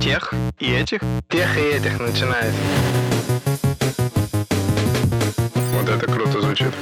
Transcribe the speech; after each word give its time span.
Тех 0.00 0.32
и 0.60 0.72
этих? 0.72 1.00
Тех 1.30 1.56
и 1.56 1.60
этих 1.60 1.98
начинает. 1.98 2.52
Вот 5.72 5.88
это 5.88 6.06
круто 6.06 6.40
звучит. 6.42 6.72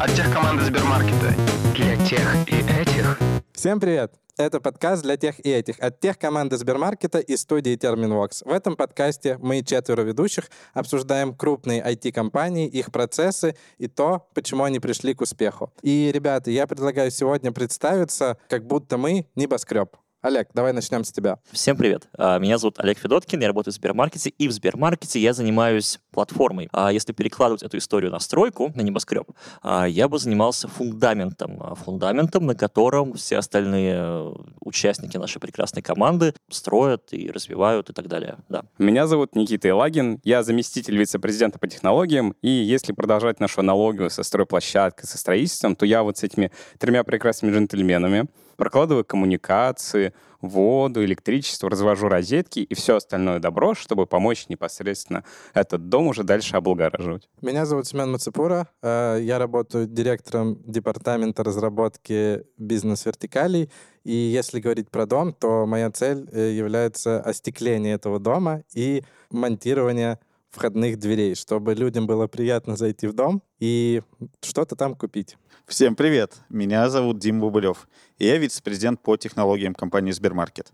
От 0.00 0.14
тех 0.14 0.32
команды 0.32 0.64
Сбермаркета. 0.64 1.34
Для 1.74 1.96
тех 2.06 2.34
и 2.48 2.56
этих. 2.80 3.18
Всем 3.52 3.80
привет! 3.80 4.14
Это 4.38 4.60
подкаст 4.60 5.02
для 5.02 5.18
тех 5.18 5.44
и 5.44 5.50
этих 5.50 5.78
от 5.78 6.00
тех 6.00 6.18
команды 6.18 6.56
Сбермаркета 6.56 7.18
и 7.18 7.36
студии 7.36 7.76
Терминвокс. 7.76 8.42
В 8.42 8.50
этом 8.50 8.76
подкасте 8.76 9.36
мы, 9.42 9.62
четверо 9.62 10.00
ведущих, 10.02 10.50
обсуждаем 10.72 11.34
крупные 11.34 11.82
IT-компании, 11.82 12.66
их 12.66 12.90
процессы 12.90 13.56
и 13.76 13.88
то, 13.88 14.26
почему 14.34 14.64
они 14.64 14.80
пришли 14.80 15.12
к 15.12 15.20
успеху. 15.20 15.70
И, 15.82 16.10
ребята, 16.12 16.50
я 16.50 16.66
предлагаю 16.66 17.10
сегодня 17.10 17.52
представиться, 17.52 18.38
как 18.48 18.66
будто 18.66 18.96
мы 18.96 19.26
небоскреб. 19.36 19.96
Олег, 20.22 20.50
давай 20.54 20.72
начнем 20.72 21.02
с 21.02 21.10
тебя. 21.10 21.40
Всем 21.50 21.76
привет. 21.76 22.06
А, 22.16 22.38
Меня 22.38 22.56
зовут 22.56 22.78
Олег 22.78 22.96
Федоткин, 22.96 23.40
я 23.40 23.48
работаю 23.48 23.72
в 23.72 23.74
Сбермаркете, 23.74 24.30
и 24.30 24.46
в 24.46 24.52
Сбермаркете 24.52 25.18
я 25.18 25.32
занимаюсь 25.32 25.98
платформой. 26.12 26.68
А 26.72 26.92
Если 26.92 27.12
перекладывать 27.12 27.64
эту 27.64 27.78
историю 27.78 28.12
на 28.12 28.20
стройку, 28.20 28.70
на 28.76 28.82
небоскреб, 28.82 29.32
а, 29.62 29.84
я 29.84 30.06
бы 30.06 30.20
занимался 30.20 30.68
фундаментом, 30.68 31.60
а, 31.60 31.74
фундаментом, 31.74 32.46
на 32.46 32.54
котором 32.54 33.14
все 33.14 33.38
остальные 33.38 33.94
э, 33.96 34.32
участники 34.60 35.16
нашей 35.16 35.40
прекрасной 35.40 35.82
команды 35.82 36.34
строят 36.48 37.12
и 37.12 37.28
развивают 37.28 37.90
и 37.90 37.92
так 37.92 38.06
далее. 38.06 38.36
Да. 38.48 38.62
Меня 38.78 39.08
зовут 39.08 39.34
Никита 39.34 39.70
Илагин, 39.70 40.20
я 40.22 40.44
заместитель 40.44 40.96
вице-президента 40.96 41.58
по 41.58 41.66
технологиям, 41.66 42.36
и 42.42 42.48
если 42.48 42.92
продолжать 42.92 43.40
нашу 43.40 43.58
аналогию 43.58 44.08
со 44.08 44.22
стройплощадкой, 44.22 45.04
со 45.04 45.18
строительством, 45.18 45.74
то 45.74 45.84
я 45.84 46.04
вот 46.04 46.18
с 46.18 46.22
этими 46.22 46.52
тремя 46.78 47.02
прекрасными 47.02 47.52
джентльменами 47.52 48.28
прокладываю 48.56 49.04
коммуникации, 49.04 50.12
воду, 50.40 51.04
электричество, 51.04 51.70
развожу 51.70 52.08
розетки 52.08 52.60
и 52.60 52.74
все 52.74 52.96
остальное 52.96 53.38
добро, 53.38 53.74
чтобы 53.74 54.06
помочь 54.06 54.46
непосредственно 54.48 55.24
этот 55.54 55.88
дом 55.88 56.08
уже 56.08 56.24
дальше 56.24 56.56
облагораживать. 56.56 57.28
Меня 57.40 57.64
зовут 57.64 57.86
Семен 57.86 58.10
Мацепура. 58.12 58.68
э, 58.82 59.20
Я 59.22 59.38
работаю 59.38 59.86
директором 59.86 60.60
департамента 60.66 61.44
разработки 61.44 62.44
бизнес-вертикалей. 62.58 63.70
И 64.04 64.14
если 64.14 64.58
говорить 64.60 64.90
про 64.90 65.06
дом, 65.06 65.32
то 65.32 65.64
моя 65.64 65.90
цель 65.90 66.28
э, 66.32 66.50
является 66.52 67.20
остекление 67.20 67.94
этого 67.94 68.18
дома 68.18 68.64
и 68.74 69.04
монтирование 69.30 70.18
входных 70.50 70.98
дверей, 70.98 71.34
чтобы 71.34 71.74
людям 71.74 72.06
было 72.06 72.26
приятно 72.26 72.76
зайти 72.76 73.06
в 73.06 73.14
дом 73.14 73.42
и 73.58 74.02
что-то 74.42 74.76
там 74.76 74.94
купить. 74.94 75.36
Всем 75.66 75.94
привет! 75.94 76.34
Меня 76.50 76.90
зовут 76.90 77.18
Дим 77.18 77.40
Бубылев, 77.40 77.88
и 78.18 78.26
я 78.26 78.36
вице-президент 78.36 79.00
по 79.00 79.16
технологиям 79.16 79.74
компании 79.74 80.10
Сбермаркет. 80.10 80.72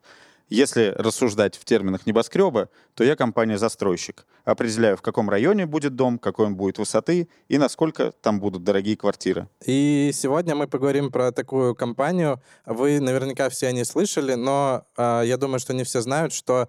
Если 0.48 0.95
рассуждать 0.97 1.56
в 1.56 1.64
терминах 1.64 2.06
небоскреба, 2.06 2.70
то 2.95 3.05
я 3.05 3.14
компания-застройщик. 3.14 4.27
Определяю, 4.45 4.97
в 4.97 5.03
каком 5.03 5.28
районе 5.28 5.67
будет 5.67 5.95
дом, 5.95 6.19
какой 6.19 6.47
он 6.47 6.56
будет 6.56 6.78
высоты 6.78 7.28
и 7.48 7.58
насколько 7.58 8.12
там 8.22 8.41
будут 8.41 8.64
дорогие 8.64 8.97
квартиры. 8.97 9.48
И 9.64 10.11
сегодня 10.14 10.55
мы 10.55 10.67
поговорим 10.67 11.12
про 11.12 11.33
такую 11.33 11.75
компанию. 11.75 12.41
Вы 12.64 12.98
наверняка 12.98 13.50
все 13.50 13.69
о 13.69 13.73
ней 13.73 13.84
слышали, 13.84 14.34
но 14.34 14.86
а, 14.97 15.20
я 15.23 15.36
думаю, 15.36 15.61
что 15.61 15.75
не 15.75 15.84
все 15.84 16.00
знают, 16.00 16.33
что 16.33 16.69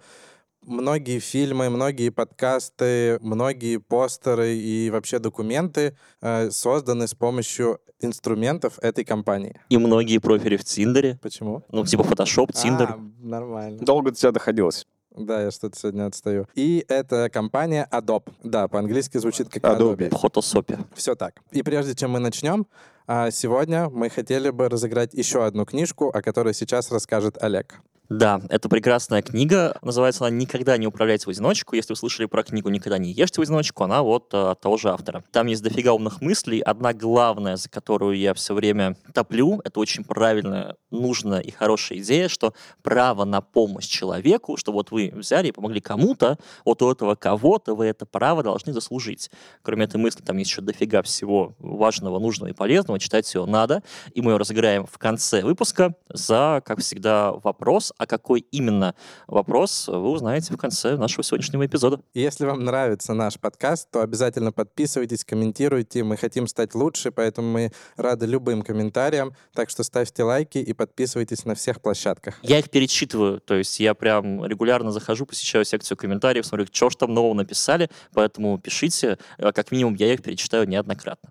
многие 0.62 1.18
фильмы, 1.20 1.70
многие 1.70 2.10
подкасты, 2.10 3.18
многие 3.22 3.78
постеры 3.78 4.56
и 4.56 4.90
вообще 4.90 5.18
документы 5.18 5.96
э, 6.20 6.50
созданы 6.50 7.08
с 7.08 7.14
помощью 7.14 7.80
инструментов 8.00 8.78
этой 8.80 9.04
компании. 9.04 9.60
И 9.68 9.78
многие 9.78 10.18
профили 10.18 10.56
в 10.56 10.64
Тиндере, 10.64 11.18
Почему? 11.22 11.62
ну, 11.70 11.84
типа 11.84 12.02
Photoshop, 12.02 12.48
Tinder. 12.52 12.88
А, 12.88 12.98
нормально. 13.20 13.78
Долго 13.78 14.10
до 14.10 14.16
тебя 14.16 14.32
доходилось? 14.32 14.86
Да, 15.16 15.42
я 15.42 15.50
что-то 15.50 15.76
сегодня 15.78 16.06
отстаю. 16.06 16.46
И 16.54 16.84
это 16.88 17.28
компания 17.30 17.88
Adobe. 17.90 18.32
Да, 18.44 18.68
по-английски 18.68 19.18
звучит 19.18 19.48
как 19.48 19.62
Adobe. 19.64 20.08
в 20.08 20.24
Photosop. 20.24 20.86
Все 20.94 21.14
так. 21.16 21.34
И 21.50 21.62
прежде 21.62 21.94
чем 21.94 22.12
мы 22.12 22.20
начнем, 22.20 22.66
а, 23.06 23.30
сегодня 23.32 23.88
мы 23.90 24.08
хотели 24.08 24.50
бы 24.50 24.68
разыграть 24.68 25.12
еще 25.14 25.44
одну 25.44 25.64
книжку, 25.64 26.08
о 26.10 26.22
которой 26.22 26.54
сейчас 26.54 26.92
расскажет 26.92 27.42
Олег. 27.42 27.80
Да, 28.10 28.40
это 28.48 28.68
прекрасная 28.68 29.22
книга. 29.22 29.78
Называется 29.82 30.26
она 30.26 30.34
«Никогда 30.34 30.76
не 30.76 30.88
управляйте 30.88 31.26
в 31.26 31.28
одиночку». 31.28 31.76
Если 31.76 31.92
вы 31.92 31.96
слышали 31.96 32.26
про 32.26 32.42
книгу 32.42 32.68
«Никогда 32.68 32.98
не 32.98 33.12
ешьте 33.12 33.40
в 33.40 33.44
одиночку», 33.44 33.84
она 33.84 34.02
вот 34.02 34.34
э, 34.34 34.50
от 34.50 34.60
того 34.60 34.76
же 34.78 34.90
автора. 34.90 35.22
Там 35.30 35.46
есть 35.46 35.62
дофига 35.62 35.92
умных 35.92 36.20
мыслей. 36.20 36.58
Одна 36.58 36.92
главная, 36.92 37.54
за 37.54 37.68
которую 37.68 38.18
я 38.18 38.34
все 38.34 38.52
время 38.52 38.96
топлю, 39.14 39.60
это 39.62 39.78
очень 39.78 40.02
правильная, 40.02 40.74
нужная 40.90 41.38
и 41.38 41.52
хорошая 41.52 42.00
идея, 42.00 42.28
что 42.28 42.52
право 42.82 43.24
на 43.24 43.42
помощь 43.42 43.86
человеку, 43.86 44.56
что 44.56 44.72
вот 44.72 44.90
вы 44.90 45.12
взяли 45.14 45.46
и 45.46 45.52
помогли 45.52 45.80
кому-то, 45.80 46.36
вот 46.64 46.82
у 46.82 46.90
этого 46.90 47.14
кого-то 47.14 47.76
вы 47.76 47.86
это 47.86 48.06
право 48.06 48.42
должны 48.42 48.72
заслужить. 48.72 49.30
Кроме 49.62 49.84
этой 49.84 49.98
мысли, 49.98 50.20
там 50.20 50.36
есть 50.38 50.50
еще 50.50 50.62
дофига 50.62 51.02
всего 51.02 51.54
важного, 51.60 52.18
нужного 52.18 52.50
и 52.50 52.54
полезного. 52.54 52.98
Читать 52.98 53.32
ее 53.32 53.46
надо. 53.46 53.84
И 54.14 54.20
мы 54.20 54.32
ее 54.32 54.36
разыграем 54.36 54.84
в 54.86 54.98
конце 54.98 55.42
выпуска 55.42 55.94
за, 56.08 56.60
как 56.64 56.80
всегда, 56.80 57.30
вопрос, 57.30 57.92
а 58.00 58.06
какой 58.06 58.40
именно 58.50 58.94
вопрос, 59.26 59.88
вы 59.88 60.10
узнаете 60.10 60.54
в 60.54 60.56
конце 60.56 60.96
нашего 60.96 61.22
сегодняшнего 61.22 61.66
эпизода. 61.66 62.00
Если 62.14 62.46
вам 62.46 62.64
нравится 62.64 63.14
наш 63.14 63.38
подкаст, 63.38 63.90
то 63.90 64.00
обязательно 64.00 64.52
подписывайтесь, 64.52 65.24
комментируйте. 65.24 66.02
Мы 66.02 66.16
хотим 66.16 66.46
стать 66.46 66.74
лучше, 66.74 67.10
поэтому 67.10 67.50
мы 67.50 67.72
рады 67.96 68.26
любым 68.26 68.62
комментариям. 68.62 69.34
Так 69.54 69.70
что 69.70 69.82
ставьте 69.82 70.22
лайки 70.22 70.58
и 70.58 70.72
подписывайтесь 70.72 71.44
на 71.44 71.54
всех 71.54 71.80
площадках. 71.80 72.38
Я 72.42 72.58
их 72.58 72.70
перечитываю, 72.70 73.40
то 73.40 73.54
есть 73.54 73.78
я 73.80 73.94
прям 73.94 74.44
регулярно 74.44 74.90
захожу, 74.90 75.26
посещаю 75.26 75.64
секцию 75.64 75.96
комментариев, 75.96 76.46
смотрю, 76.46 76.66
что 76.72 76.90
ж 76.90 76.96
там 76.96 77.14
нового 77.14 77.34
написали, 77.34 77.90
поэтому 78.12 78.58
пишите, 78.58 79.18
Э, 79.38 79.52
как 79.52 79.70
минимум 79.70 79.94
я 79.94 80.12
их 80.12 80.22
перечитаю 80.22 80.68
неоднократно. 80.68 81.30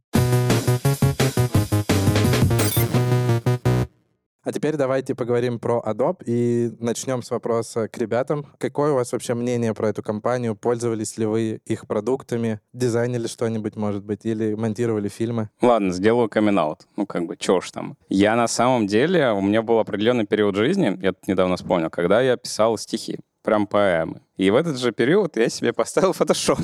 А 4.49 4.51
теперь 4.51 4.77
давайте 4.77 5.13
поговорим 5.13 5.59
про 5.59 5.79
Adobe 5.85 6.23
и 6.25 6.71
начнем 6.79 7.21
с 7.21 7.29
вопроса 7.29 7.87
к 7.87 7.95
ребятам. 7.99 8.47
Какое 8.57 8.93
у 8.93 8.95
вас 8.95 9.11
вообще 9.11 9.35
мнение 9.35 9.75
про 9.75 9.89
эту 9.89 10.01
компанию? 10.01 10.55
Пользовались 10.55 11.19
ли 11.19 11.27
вы 11.27 11.61
их 11.67 11.85
продуктами? 11.85 12.59
Дизайнили 12.73 13.27
что-нибудь, 13.27 13.75
может 13.75 14.03
быть? 14.03 14.25
Или 14.25 14.55
монтировали 14.55 15.07
фильмы? 15.07 15.51
Ладно, 15.61 15.91
сделаю 15.91 16.29
камин 16.29 16.59
Ну, 16.95 17.05
как 17.05 17.27
бы, 17.27 17.37
чё 17.37 17.61
ж 17.61 17.69
там. 17.69 17.95
Я 18.07 18.35
на 18.35 18.47
самом 18.47 18.87
деле, 18.87 19.33
у 19.33 19.41
меня 19.41 19.61
был 19.61 19.77
определенный 19.77 20.25
период 20.25 20.55
жизни, 20.55 20.97
я 20.99 21.13
тут 21.13 21.27
недавно 21.27 21.55
вспомнил, 21.55 21.91
когда 21.91 22.19
я 22.19 22.35
писал 22.35 22.75
стихи, 22.79 23.19
прям 23.43 23.67
поэмы. 23.67 24.21
И 24.35 24.49
в 24.49 24.55
этот 24.55 24.79
же 24.79 24.91
период 24.91 25.37
я 25.37 25.49
себе 25.49 25.73
поставил 25.73 26.13
фотошоп. 26.13 26.57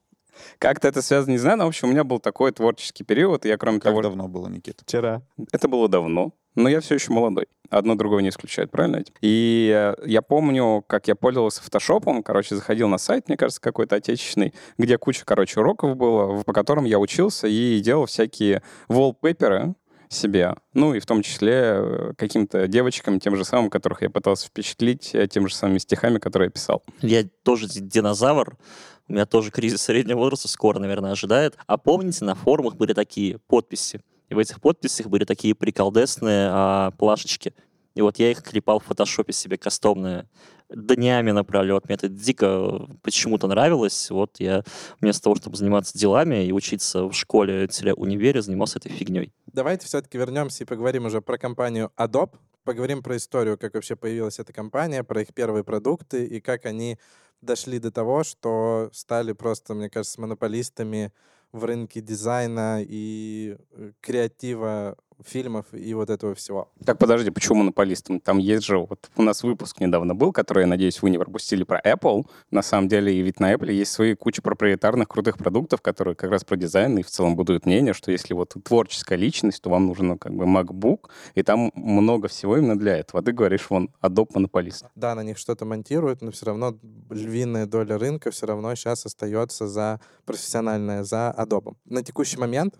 Как-то 0.58 0.86
это 0.86 1.00
связано, 1.00 1.32
не 1.32 1.38
знаю, 1.38 1.56
но, 1.56 1.64
в 1.64 1.68
общем, 1.68 1.88
у 1.88 1.92
меня 1.92 2.04
был 2.04 2.18
такой 2.18 2.52
творческий 2.52 3.04
период, 3.04 3.46
и 3.46 3.48
я, 3.48 3.56
кроме 3.56 3.78
Как 3.78 3.84
того, 3.84 4.02
давно 4.02 4.28
было, 4.28 4.48
Никита? 4.48 4.84
Вчера. 4.84 5.22
Это 5.50 5.66
было 5.66 5.88
давно, 5.88 6.32
но 6.54 6.68
я 6.68 6.80
все 6.80 6.94
еще 6.94 7.12
молодой. 7.12 7.46
Одно 7.70 7.94
другого 7.94 8.20
не 8.20 8.28
исключает, 8.28 8.70
правильно? 8.70 9.02
И 9.22 9.72
э, 9.74 9.94
я 10.06 10.20
помню, 10.20 10.84
как 10.86 11.08
я 11.08 11.14
пользовался 11.14 11.62
фотошопом, 11.62 12.22
короче, 12.22 12.54
заходил 12.54 12.88
на 12.88 12.98
сайт, 12.98 13.28
мне 13.28 13.36
кажется, 13.38 13.60
какой-то 13.62 13.96
отечественный, 13.96 14.52
где 14.76 14.98
куча, 14.98 15.24
короче, 15.24 15.60
уроков 15.60 15.96
было, 15.96 16.42
по 16.42 16.52
которым 16.52 16.84
я 16.84 16.98
учился 16.98 17.46
и 17.46 17.80
делал 17.80 18.06
всякие 18.06 18.62
wallpaper 18.88 19.74
себе, 20.10 20.54
ну 20.74 20.94
и 20.94 21.00
в 21.00 21.06
том 21.06 21.22
числе 21.22 21.52
э, 21.54 22.12
каким-то 22.16 22.68
девочкам, 22.68 23.18
тем 23.18 23.36
же 23.36 23.44
самым, 23.44 23.70
которых 23.70 24.02
я 24.02 24.10
пытался 24.10 24.48
впечатлить, 24.48 25.14
э, 25.14 25.26
тем 25.26 25.48
же 25.48 25.54
самыми 25.54 25.78
стихами, 25.78 26.18
которые 26.18 26.48
я 26.48 26.50
писал. 26.50 26.82
Я 27.00 27.24
тоже 27.42 27.68
динозавр, 27.68 28.56
у 29.08 29.12
меня 29.12 29.26
тоже 29.26 29.50
кризис 29.50 29.82
среднего 29.82 30.18
возраста 30.18 30.48
скоро, 30.48 30.78
наверное, 30.78 31.12
ожидает. 31.12 31.56
А 31.66 31.76
помните, 31.78 32.24
на 32.24 32.34
форумах 32.34 32.76
были 32.76 32.92
такие 32.92 33.38
подписи, 33.38 34.00
и 34.32 34.34
в 34.34 34.38
этих 34.38 34.62
подписях 34.62 35.08
были 35.08 35.26
такие 35.26 35.54
приколдесные 35.54 36.48
а, 36.50 36.90
плашечки. 36.92 37.54
И 37.94 38.00
вот 38.00 38.18
я 38.18 38.30
их 38.30 38.42
клепал 38.42 38.78
в 38.78 38.84
фотошопе 38.84 39.34
себе 39.34 39.58
кастомные 39.58 40.26
днями 40.70 41.32
напролет. 41.32 41.84
Мне 41.84 41.96
это 41.96 42.08
дико 42.08 42.88
почему-то 43.02 43.46
нравилось. 43.46 44.10
Вот 44.10 44.40
я 44.40 44.64
вместо 45.02 45.24
того, 45.24 45.36
чтобы 45.36 45.58
заниматься 45.58 45.98
делами 45.98 46.46
и 46.46 46.52
учиться 46.52 47.04
в 47.04 47.12
школе 47.12 47.68
универе, 47.96 48.40
занимался 48.40 48.78
этой 48.78 48.90
фигней. 48.90 49.34
Давайте 49.52 49.84
все-таки 49.84 50.16
вернемся 50.16 50.64
и 50.64 50.66
поговорим 50.66 51.04
уже 51.04 51.20
про 51.20 51.36
компанию 51.36 51.90
Adobe. 51.98 52.32
Поговорим 52.64 53.02
про 53.02 53.18
историю, 53.18 53.58
как 53.58 53.74
вообще 53.74 53.96
появилась 53.96 54.38
эта 54.38 54.54
компания, 54.54 55.04
про 55.04 55.20
их 55.20 55.34
первые 55.34 55.62
продукты 55.62 56.24
и 56.24 56.40
как 56.40 56.64
они 56.64 56.98
дошли 57.42 57.78
до 57.78 57.90
того, 57.90 58.24
что 58.24 58.88
стали 58.94 59.32
просто, 59.34 59.74
мне 59.74 59.90
кажется, 59.90 60.22
монополистами 60.22 61.12
в 61.52 61.64
рынке 61.64 62.00
дизайна 62.00 62.80
и 62.82 63.56
э, 63.72 63.92
креатива 64.00 64.96
фильмов 65.26 65.66
и 65.72 65.94
вот 65.94 66.10
этого 66.10 66.34
всего. 66.34 66.68
Так, 66.84 66.98
подожди, 66.98 67.30
почему 67.30 67.58
монополистом? 67.58 68.20
Там 68.20 68.38
есть 68.38 68.64
же, 68.64 68.78
вот 68.78 69.10
у 69.16 69.22
нас 69.22 69.42
выпуск 69.42 69.80
недавно 69.80 70.14
был, 70.14 70.32
который, 70.32 70.62
я 70.62 70.66
надеюсь, 70.66 71.02
вы 71.02 71.10
не 71.10 71.18
пропустили 71.18 71.64
про 71.64 71.80
Apple. 71.80 72.26
На 72.50 72.62
самом 72.62 72.88
деле, 72.88 73.14
и 73.14 73.22
ведь 73.22 73.40
на 73.40 73.52
Apple 73.52 73.72
есть 73.72 73.92
свои 73.92 74.14
куча 74.14 74.42
проприетарных 74.42 75.08
крутых 75.08 75.38
продуктов, 75.38 75.80
которые 75.80 76.14
как 76.14 76.30
раз 76.30 76.44
про 76.44 76.56
дизайн, 76.56 76.98
и 76.98 77.02
в 77.02 77.08
целом 77.08 77.36
будут 77.36 77.66
мнение, 77.66 77.94
что 77.94 78.12
если 78.12 78.34
вот 78.34 78.54
творческая 78.64 79.16
личность, 79.16 79.62
то 79.62 79.70
вам 79.70 79.86
нужен 79.86 80.08
ну, 80.08 80.18
как 80.18 80.34
бы 80.34 80.44
MacBook, 80.44 81.08
и 81.34 81.42
там 81.42 81.72
много 81.74 82.28
всего 82.28 82.56
именно 82.56 82.78
для 82.78 82.96
этого. 82.96 83.20
А 83.20 83.22
ты 83.22 83.32
говоришь, 83.32 83.70
вон, 83.70 83.90
Adobe 84.02 84.30
монополист. 84.34 84.86
Да, 84.94 85.14
на 85.14 85.22
них 85.22 85.38
что-то 85.38 85.64
монтируют, 85.64 86.22
но 86.22 86.30
все 86.30 86.46
равно 86.46 86.76
львиная 87.10 87.66
доля 87.66 87.98
рынка 87.98 88.30
все 88.30 88.46
равно 88.46 88.74
сейчас 88.74 89.06
остается 89.06 89.68
за 89.68 90.00
профессиональное, 90.24 91.04
за 91.04 91.34
Adobe. 91.36 91.74
На 91.84 92.02
текущий 92.02 92.38
момент 92.38 92.74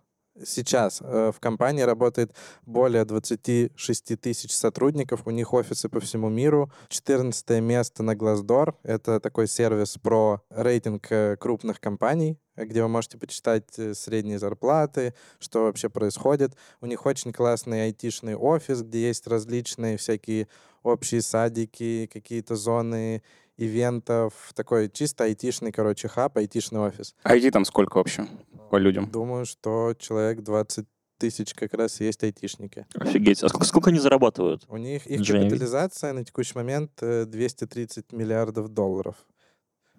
Сейчас 0.45 1.01
э, 1.03 1.31
в 1.35 1.41
компании 1.41 1.83
работает 1.83 2.35
более 2.65 3.05
26 3.05 4.21
тысяч 4.21 4.53
сотрудников, 4.53 5.27
у 5.27 5.31
них 5.31 5.53
офисы 5.53 5.89
по 5.91 6.01
всему 6.01 6.31
миру. 6.31 6.73
14 6.89 7.61
место 7.61 8.03
на 8.03 8.15
Glassdoor— 8.15 8.75
это 8.83 9.21
такой 9.21 9.47
сервис 9.47 9.99
про 9.99 10.41
рейтинг 10.49 11.07
э, 11.11 11.37
крупных 11.39 11.81
компаний, 11.81 12.39
где 12.57 12.83
вы 12.83 12.89
можете 12.89 13.19
почитать 13.19 13.79
э, 13.79 13.93
средние 13.93 14.39
зарплаты, 14.39 15.15
что 15.39 15.65
вообще 15.65 15.91
происходит. 15.91 16.57
У 16.81 16.87
них 16.87 17.05
очень 17.05 17.33
классный 17.33 17.85
айтишный 17.85 18.35
офис, 18.35 18.83
где 18.83 19.09
есть 19.09 19.27
различные 19.27 19.99
всякие 19.99 20.49
общие 20.83 21.21
садики, 21.21 22.09
какие-то 22.11 22.57
зоны 22.57 23.23
ивентов, 23.59 24.33
такой 24.55 24.89
чисто 24.89 25.25
айтишный, 25.25 25.73
короче, 25.73 26.09
хаб, 26.09 26.39
айтишный 26.39 26.81
офис. 26.81 27.15
А 27.23 27.37
IT 27.37 27.51
там 27.51 27.65
сколько 27.65 27.99
вообще 27.99 28.27
по 28.73 28.79
людям? 28.79 29.11
Думаю, 29.11 29.45
что 29.45 29.93
человек 29.99 30.41
20 30.41 30.87
тысяч 31.19 31.53
как 31.53 31.75
раз 31.75 32.01
есть 32.01 32.23
айтишники. 32.25 32.87
Офигеть. 32.95 33.43
А 33.43 33.49
сколько, 33.51 33.67
сколько 33.67 33.91
они 33.91 33.99
зарабатывают? 33.99 34.65
У 34.69 34.79
них 34.79 35.07
их 35.07 35.21
Джейми. 35.21 35.45
капитализация 35.45 36.15
на 36.15 36.25
текущий 36.25 36.55
момент 36.55 36.91
э, 37.03 37.27
230 37.27 38.13
миллиардов 38.13 38.69
долларов. 38.71 39.17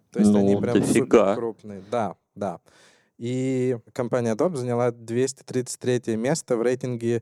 То 0.10 0.20
есть 0.20 0.32
Ну, 0.32 0.40
они 0.40 0.56
прям 0.60 0.80
дофига. 0.80 1.34
супер 1.34 1.36
крупные. 1.36 1.84
Да, 1.92 2.16
да. 2.36 2.60
И 3.20 3.78
компания 3.94 4.34
Adobe 4.34 4.56
заняла 4.56 4.90
233 4.92 6.16
место 6.18 6.58
в 6.58 6.64
рейтинге 6.64 7.22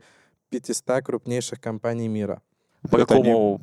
500 0.52 1.04
крупнейших 1.04 1.60
компаний 1.60 2.08
мира. 2.08 2.42
По 2.90 2.96
Это 2.98 3.16
они- 3.16 3.24
какому... 3.26 3.60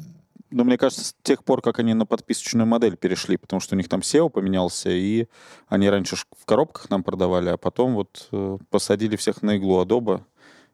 Ну, 0.50 0.64
мне 0.64 0.78
кажется, 0.78 1.04
с 1.04 1.14
тех 1.22 1.44
пор, 1.44 1.60
как 1.60 1.78
они 1.78 1.94
на 1.94 2.06
подписочную 2.06 2.66
модель 2.66 2.96
перешли, 2.96 3.36
потому 3.36 3.60
что 3.60 3.74
у 3.74 3.78
них 3.78 3.88
там 3.88 4.00
SEO 4.00 4.30
поменялся, 4.30 4.90
и 4.90 5.26
они 5.68 5.90
раньше 5.90 6.16
в 6.16 6.44
коробках 6.46 6.88
нам 6.90 7.02
продавали, 7.02 7.50
а 7.50 7.56
потом 7.56 7.94
вот 7.94 8.28
э, 8.32 8.58
посадили 8.70 9.16
всех 9.16 9.42
на 9.42 9.56
иглу 9.56 9.84
Adobe, 9.84 10.22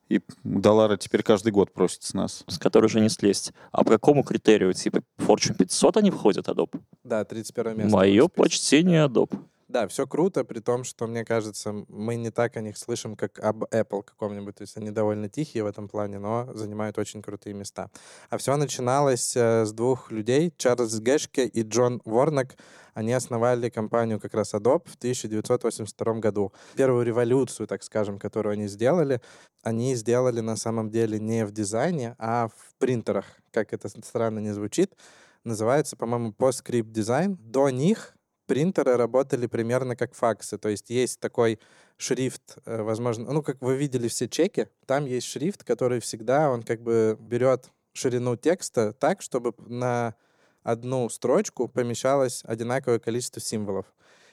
и 0.09 0.21
доллары 0.45 0.97
теперь 0.99 1.23
каждый 1.23 1.51
год 1.51 1.73
просят 1.73 2.03
с 2.03 2.15
нас. 2.15 2.45
с 2.47 2.59
которой 2.59 2.87
уже 2.87 3.01
не 3.01 3.09
слезть. 3.09 3.53
А 3.73 3.83
по 3.85 3.91
какому 3.91 4.23
критерию? 4.23 4.73
Типа 4.75 5.01
Fortune 5.19 5.57
500 5.57 5.97
они 5.97 6.11
входят, 6.11 6.47
Adobe? 6.49 6.81
Да, 7.03 7.25
31 7.25 7.79
место. 7.79 7.97
Мое 7.97 8.29
почтение, 8.29 9.07
Adobe. 9.07 9.39
Да, 9.75 9.89
все 9.89 10.07
круто, 10.07 10.45
при 10.45 10.61
том, 10.61 10.85
что, 10.85 11.09
мне 11.09 11.25
кажется, 11.25 11.73
мы 11.89 12.15
не 12.15 12.31
так 12.31 12.57
о 12.57 12.61
них 12.61 12.79
слышим, 12.79 13.17
как 13.17 13.41
об 13.41 13.65
Apple 13.65 14.05
каком-нибудь. 14.05 14.55
То 14.55 14.63
есть 14.63 14.77
они 14.77 14.93
довольно 14.93 15.29
тихие 15.29 15.65
в 15.65 15.67
этом 15.67 15.89
плане, 15.89 16.21
но 16.21 16.49
занимают 16.55 16.97
очень 16.97 17.23
крутые 17.23 17.55
места. 17.55 17.91
А 18.31 18.39
все 18.39 18.57
начиналось 18.57 19.37
э, 19.37 19.65
с 19.65 19.73
двух 19.73 20.13
людей, 20.13 20.55
Чарльз 20.59 21.01
Гешке 21.01 21.49
и 21.49 21.63
Джон 21.63 22.01
Ворнок. 22.05 22.57
Они 22.95 23.13
основали 23.13 23.69
компанию 23.69 24.21
как 24.21 24.35
раз 24.35 24.55
Adobe 24.55 24.89
в 24.89 24.95
1982 24.95 26.15
году. 26.21 26.53
Первую 26.77 27.05
революцию, 27.05 27.67
так 27.67 27.83
скажем, 27.83 28.21
которую 28.21 28.53
они 28.53 28.69
сделали, 28.69 29.21
они 29.65 29.97
сделали 29.97 30.39
на 30.39 30.55
самом 30.55 30.89
деле 30.89 31.19
не 31.19 31.45
в 31.45 31.51
дизайне, 31.51 32.15
а 32.21 32.47
в 32.47 32.77
принтерах, 32.79 33.25
как 33.51 33.73
это 33.73 33.89
странно 33.89 34.39
не 34.39 34.53
звучит. 34.53 34.95
Называется, 35.43 35.97
по-моему, 35.97 36.33
PostScript 36.39 36.93
дизайн. 36.93 37.37
До 37.41 37.71
них 37.71 38.15
принтеры 38.47 38.97
работали 38.97 39.47
примерно 39.47 39.97
как 39.97 40.15
факсы. 40.15 40.59
То 40.59 40.69
есть 40.69 40.91
есть 40.91 41.21
такой 41.21 41.59
шрифт, 41.97 42.59
э, 42.67 42.83
возможно, 42.83 43.33
ну, 43.33 43.43
как 43.43 43.61
вы 43.61 43.77
видели 43.77 44.09
все 44.09 44.29
чеки, 44.29 44.69
там 44.87 45.07
есть 45.07 45.27
шрифт, 45.27 45.65
который 45.65 46.01
всегда, 46.01 46.51
он 46.51 46.63
как 46.63 46.83
бы 46.83 47.17
берет 47.21 47.71
ширину 47.93 48.37
текста 48.37 48.93
так, 48.93 49.23
чтобы 49.23 49.55
на 49.59 50.15
одну 50.63 51.09
строчку 51.09 51.69
помещалось 51.69 52.43
одинаковое 52.45 52.99
количество 52.99 53.41
символов. 53.41 53.87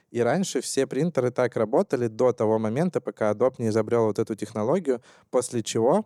И 0.10 0.22
раньше 0.22 0.62
все 0.62 0.88
принтеры 0.88 1.31
так 1.31 1.56
работали 1.56 2.07
до 2.07 2.34
того 2.34 2.60
момента, 2.60 3.00
пока 3.00 3.31
Adobe 3.31 3.56
не 3.60 3.69
изобрел 3.69 4.06
вот 4.06 4.19
эту 4.19 4.36
технологию, 4.36 5.02
после 5.30 5.64
чего 5.64 6.06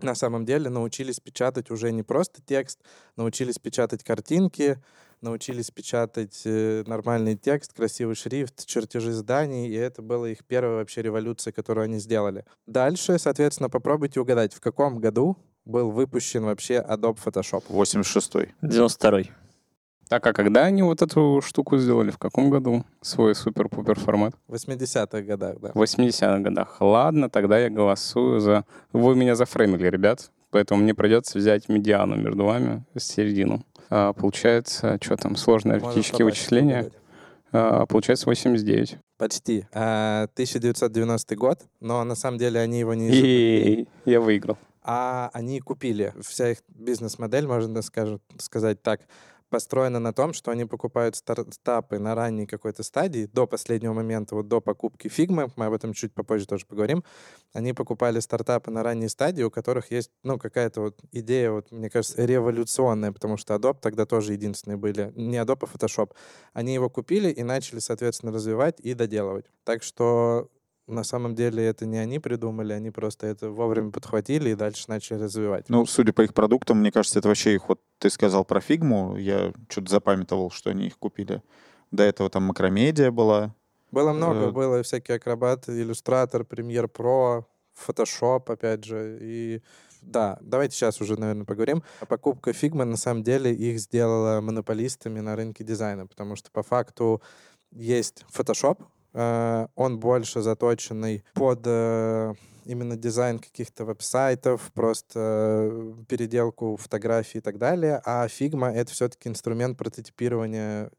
на 0.00 0.14
самом 0.14 0.44
деле 0.44 0.70
научились 0.70 1.20
печатать 1.20 1.70
уже 1.70 1.92
не 1.92 2.02
просто 2.02 2.42
текст, 2.42 2.80
научились 3.16 3.58
печатать 3.58 4.04
картинки, 4.04 4.82
научились 5.20 5.70
печатать 5.70 6.42
э, 6.44 6.84
нормальный 6.86 7.36
текст, 7.36 7.72
красивый 7.72 8.14
шрифт, 8.14 8.66
чертежи 8.66 9.12
зданий, 9.12 9.68
и 9.68 9.74
это 9.74 10.02
была 10.02 10.28
их 10.28 10.44
первая 10.44 10.76
вообще 10.76 11.02
революция, 11.02 11.52
которую 11.52 11.84
они 11.84 11.98
сделали. 11.98 12.44
Дальше, 12.66 13.18
соответственно, 13.18 13.68
попробуйте 13.68 14.20
угадать, 14.20 14.54
в 14.54 14.60
каком 14.60 15.00
году 15.00 15.36
был 15.64 15.90
выпущен 15.90 16.44
вообще 16.44 16.84
Adobe 16.88 17.18
Photoshop. 17.24 17.64
86-й. 17.68 18.54
92-й. 18.62 19.30
Так, 20.08 20.24
а 20.24 20.32
когда 20.32 20.64
они 20.64 20.82
вот 20.82 21.02
эту 21.02 21.42
штуку 21.44 21.78
сделали? 21.78 22.12
В 22.12 22.18
каком 22.18 22.48
году? 22.48 22.84
Свой 23.00 23.34
супер-пупер 23.34 23.98
формат? 23.98 24.34
В 24.46 24.54
80-х 24.54 25.20
годах, 25.22 25.58
да. 25.60 25.72
В 25.74 25.82
80-х 25.82 26.38
годах. 26.38 26.76
Ладно, 26.80 27.28
тогда 27.28 27.58
я 27.58 27.70
голосую 27.70 28.38
за... 28.38 28.64
Вы 28.92 29.16
меня 29.16 29.34
зафреймили, 29.34 29.88
ребят. 29.88 30.30
Поэтому 30.50 30.80
мне 30.80 30.94
придется 30.94 31.38
взять 31.38 31.68
медиану 31.68 32.14
между 32.14 32.44
вами, 32.44 32.84
середину. 32.96 33.64
А, 33.90 34.12
получается, 34.12 34.98
что 35.00 35.16
там, 35.16 35.36
сложные 35.36 35.76
арифметические 35.76 36.24
вычисления. 36.24 36.90
А, 37.52 37.86
получается 37.86 38.26
89. 38.26 38.98
Почти. 39.18 39.64
А, 39.72 40.24
1990 40.34 41.36
год, 41.36 41.60
но 41.80 42.04
на 42.04 42.14
самом 42.14 42.38
деле 42.38 42.60
они 42.60 42.80
его 42.80 42.94
не. 42.94 43.08
И 43.10 43.88
я 44.04 44.20
выиграл. 44.20 44.58
а 44.82 45.30
они 45.32 45.60
купили. 45.60 46.12
Вся 46.22 46.50
их 46.52 46.58
бизнес-модель, 46.68 47.46
можно 47.46 47.82
скажем, 47.82 48.20
сказать 48.38 48.82
так, 48.82 49.00
построена 49.48 49.98
на 49.98 50.12
том, 50.12 50.32
что 50.32 50.50
они 50.50 50.64
покупают 50.64 51.16
стартапы 51.16 51.98
на 51.98 52.14
ранней 52.14 52.46
какой-то 52.46 52.82
стадии, 52.82 53.28
до 53.32 53.46
последнего 53.46 53.92
момента, 53.92 54.34
вот 54.34 54.48
до 54.48 54.60
покупки 54.60 55.08
фигмы, 55.08 55.50
мы 55.56 55.66
об 55.66 55.72
этом 55.72 55.92
чуть 55.92 56.14
попозже 56.14 56.46
тоже 56.46 56.66
поговорим, 56.66 57.04
они 57.52 57.72
покупали 57.72 58.20
стартапы 58.20 58.70
на 58.70 58.82
ранней 58.82 59.08
стадии, 59.08 59.42
у 59.42 59.50
которых 59.50 59.90
есть, 59.90 60.10
ну, 60.22 60.38
какая-то 60.38 60.80
вот 60.80 60.98
идея, 61.12 61.50
вот, 61.50 61.70
мне 61.70 61.90
кажется, 61.90 62.24
революционная, 62.24 63.12
потому 63.12 63.36
что 63.36 63.54
Adobe 63.54 63.78
тогда 63.80 64.06
тоже 64.06 64.32
единственные 64.32 64.76
были, 64.76 65.12
не 65.16 65.36
Adobe, 65.36 65.68
а 65.72 65.76
Photoshop. 65.76 66.12
Они 66.52 66.74
его 66.74 66.90
купили 66.90 67.30
и 67.30 67.42
начали, 67.42 67.78
соответственно, 67.78 68.32
развивать 68.32 68.80
и 68.80 68.94
доделывать. 68.94 69.46
Так 69.64 69.82
что 69.82 70.48
на 70.86 71.04
самом 71.04 71.34
деле 71.34 71.64
это 71.64 71.86
не 71.86 71.98
они 71.98 72.18
придумали, 72.18 72.72
они 72.72 72.90
просто 72.90 73.26
это 73.26 73.50
вовремя 73.50 73.90
подхватили 73.90 74.50
и 74.50 74.54
дальше 74.54 74.84
начали 74.88 75.18
развивать. 75.18 75.68
Ну, 75.68 75.86
судя 75.86 76.12
по 76.12 76.22
их 76.22 76.34
продуктам, 76.34 76.78
мне 76.78 76.92
кажется, 76.92 77.18
это 77.18 77.28
вообще 77.28 77.54
их, 77.54 77.68
вот 77.68 77.80
ты 77.98 78.10
сказал 78.10 78.44
про 78.44 78.60
фигму, 78.60 79.16
я 79.16 79.52
что-то 79.68 79.90
запамятовал, 79.90 80.50
что 80.50 80.70
они 80.70 80.86
их 80.86 80.98
купили. 80.98 81.42
До 81.90 82.02
этого 82.02 82.30
там 82.30 82.44
макромедиа 82.44 83.10
была. 83.10 83.54
Было 83.90 84.12
много, 84.12 84.46
Э, 84.46 84.50
было 84.50 84.82
всякие 84.82 85.16
акробаты, 85.16 85.72
иллюстратор, 85.80 86.44
премьер 86.44 86.88
про, 86.88 87.46
фотошоп, 87.74 88.50
опять 88.50 88.84
же, 88.84 89.18
и 89.20 89.62
да, 90.02 90.38
давайте 90.40 90.76
сейчас 90.76 91.00
уже, 91.00 91.18
наверное, 91.18 91.44
поговорим. 91.44 91.82
А 92.00 92.06
Покупка 92.06 92.50
Figma, 92.50 92.84
на 92.84 92.96
самом 92.96 93.22
деле, 93.22 93.52
их 93.52 93.80
сделала 93.80 94.40
монополистами 94.40 95.20
на 95.20 95.34
рынке 95.34 95.64
дизайна, 95.64 96.06
потому 96.06 96.36
что 96.36 96.50
по 96.50 96.62
факту 96.62 97.22
есть 97.72 98.24
Photoshop, 98.32 98.80
э, 98.80 98.84
он 99.16 99.98
больше 99.98 100.42
заточенный 100.42 101.24
под 101.34 101.62
э, 101.64 102.34
именно 102.66 102.96
дизайн 102.96 103.38
каких-то 103.38 103.84
веб-сайтов, 103.84 104.70
просто 104.74 105.20
э, 105.72 105.94
переделку 106.08 106.76
фотографий 106.76 107.38
и 107.38 107.40
так 107.40 107.58
далее, 107.58 108.02
а 108.04 108.26
Figma— 108.26 108.70
это 108.74 108.92
все-таки 108.92 109.28
инструмент 109.28 109.78
прототипирования 109.78 110.90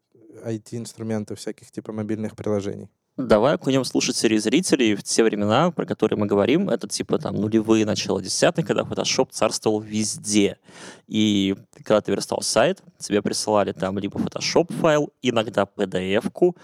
IT-инструментов 0.44 1.40
всяких 1.40 1.72
типа 1.72 1.92
мобильных 1.92 2.36
приложений. 2.36 2.90
Давай 3.18 3.56
окунем 3.56 3.84
слушателей 3.84 4.36
и 4.36 4.40
зрителей 4.40 4.94
в 4.94 5.02
те 5.02 5.24
времена, 5.24 5.72
про 5.72 5.88
которые 5.88 6.20
мы 6.20 6.28
говорим. 6.28 6.70
Это 6.70 6.88
типа 6.88 7.18
там 7.18 7.36
нулевые, 7.36 7.84
начало 7.84 8.22
десятых, 8.22 8.68
когда 8.68 8.84
Photoshop 8.84 9.30
царствовал 9.32 9.80
везде. 9.80 10.60
И 11.08 11.56
когда 11.84 12.02
ты 12.02 12.12
верстал 12.12 12.44
сайт, 12.44 12.84
тебе 13.00 13.24
присылали 13.24 13.72
там 13.72 13.98
либо 13.98 14.20
Photoshop 14.20 14.72
файл, 14.72 15.12
иногда 15.24 15.64
PDF-ку, 15.64 16.56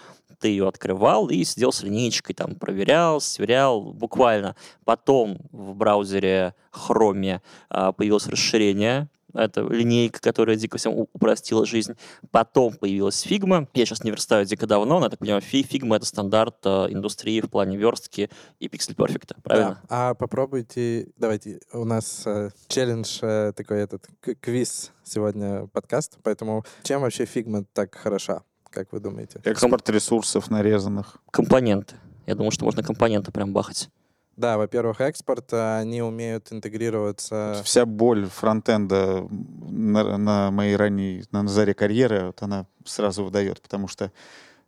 ты 0.43 0.49
ее 0.49 0.67
открывал 0.67 1.29
и 1.29 1.41
сидел 1.45 1.71
с 1.71 1.83
линейкой, 1.83 2.35
там, 2.35 2.55
проверял, 2.55 3.21
сверял, 3.21 3.81
буквально. 3.93 4.57
Потом 4.83 5.37
в 5.53 5.73
браузере 5.73 6.53
Chrome 6.73 7.39
а, 7.69 7.93
появилось 7.93 8.27
расширение 8.27 9.07
Это 9.33 9.61
линейка, 9.61 10.19
которая 10.19 10.57
дико 10.57 10.77
всем 10.77 11.07
упростила 11.13 11.65
жизнь. 11.65 11.95
Потом 12.31 12.73
появилась 12.73 13.25
Figma. 13.25 13.69
Я 13.73 13.85
сейчас 13.85 14.03
не 14.03 14.11
верстаю 14.11 14.45
дико 14.45 14.67
давно, 14.67 14.99
но 14.99 15.05
я 15.05 15.09
так 15.11 15.19
понимаю, 15.19 15.41
Figma— 15.41 15.95
это 15.97 16.05
стандарт 16.05 16.57
э, 16.65 16.87
индустрии 16.89 17.39
в 17.39 17.49
плане 17.49 17.77
верстки 17.77 18.29
и 18.59 18.67
Pixel 18.67 18.97
Perfect, 18.97 19.37
правильно? 19.41 19.81
Да. 19.89 20.09
А 20.09 20.13
попробуйте, 20.13 21.07
давайте, 21.15 21.61
у 21.71 21.85
нас 21.85 22.23
э, 22.25 22.49
челлендж 22.67 23.19
э, 23.21 23.53
такой 23.55 23.79
этот 23.79 24.07
квиз 24.41 24.91
сегодня 25.05 25.67
подкаст, 25.67 26.17
поэтому 26.21 26.65
чем 26.83 26.99
вообще 26.99 27.23
Figma 27.23 27.65
так 27.73 27.95
хороша, 27.95 28.43
как 28.73 28.91
вы 28.91 28.99
думаете? 28.99 29.39
Экспорт 29.43 29.89
ресурсов 29.89 30.49
нарезанных. 30.49 31.17
Компоненты. 31.31 31.95
Я 32.25 32.35
думаю, 32.35 32.51
что 32.51 32.65
можно 32.65 32.83
компоненты 32.83 33.31
прям 33.31 33.53
бахать. 33.53 33.89
Да, 34.35 34.57
во-первых, 34.57 34.99
экспорт, 34.99 35.53
они 35.53 36.01
умеют 36.01 36.51
интегрироваться. 36.51 37.61
Вся 37.63 37.85
боль 37.85 38.27
фронтенда 38.27 39.27
на, 39.29 40.17
на 40.17 40.51
моей 40.51 40.75
ранней, 40.75 41.23
на 41.31 41.47
заре 41.47 41.75
карьеры, 41.75 42.27
вот 42.27 42.41
она 42.41 42.65
сразу 42.83 43.23
выдает, 43.23 43.61
потому 43.61 43.87
что 43.87 44.11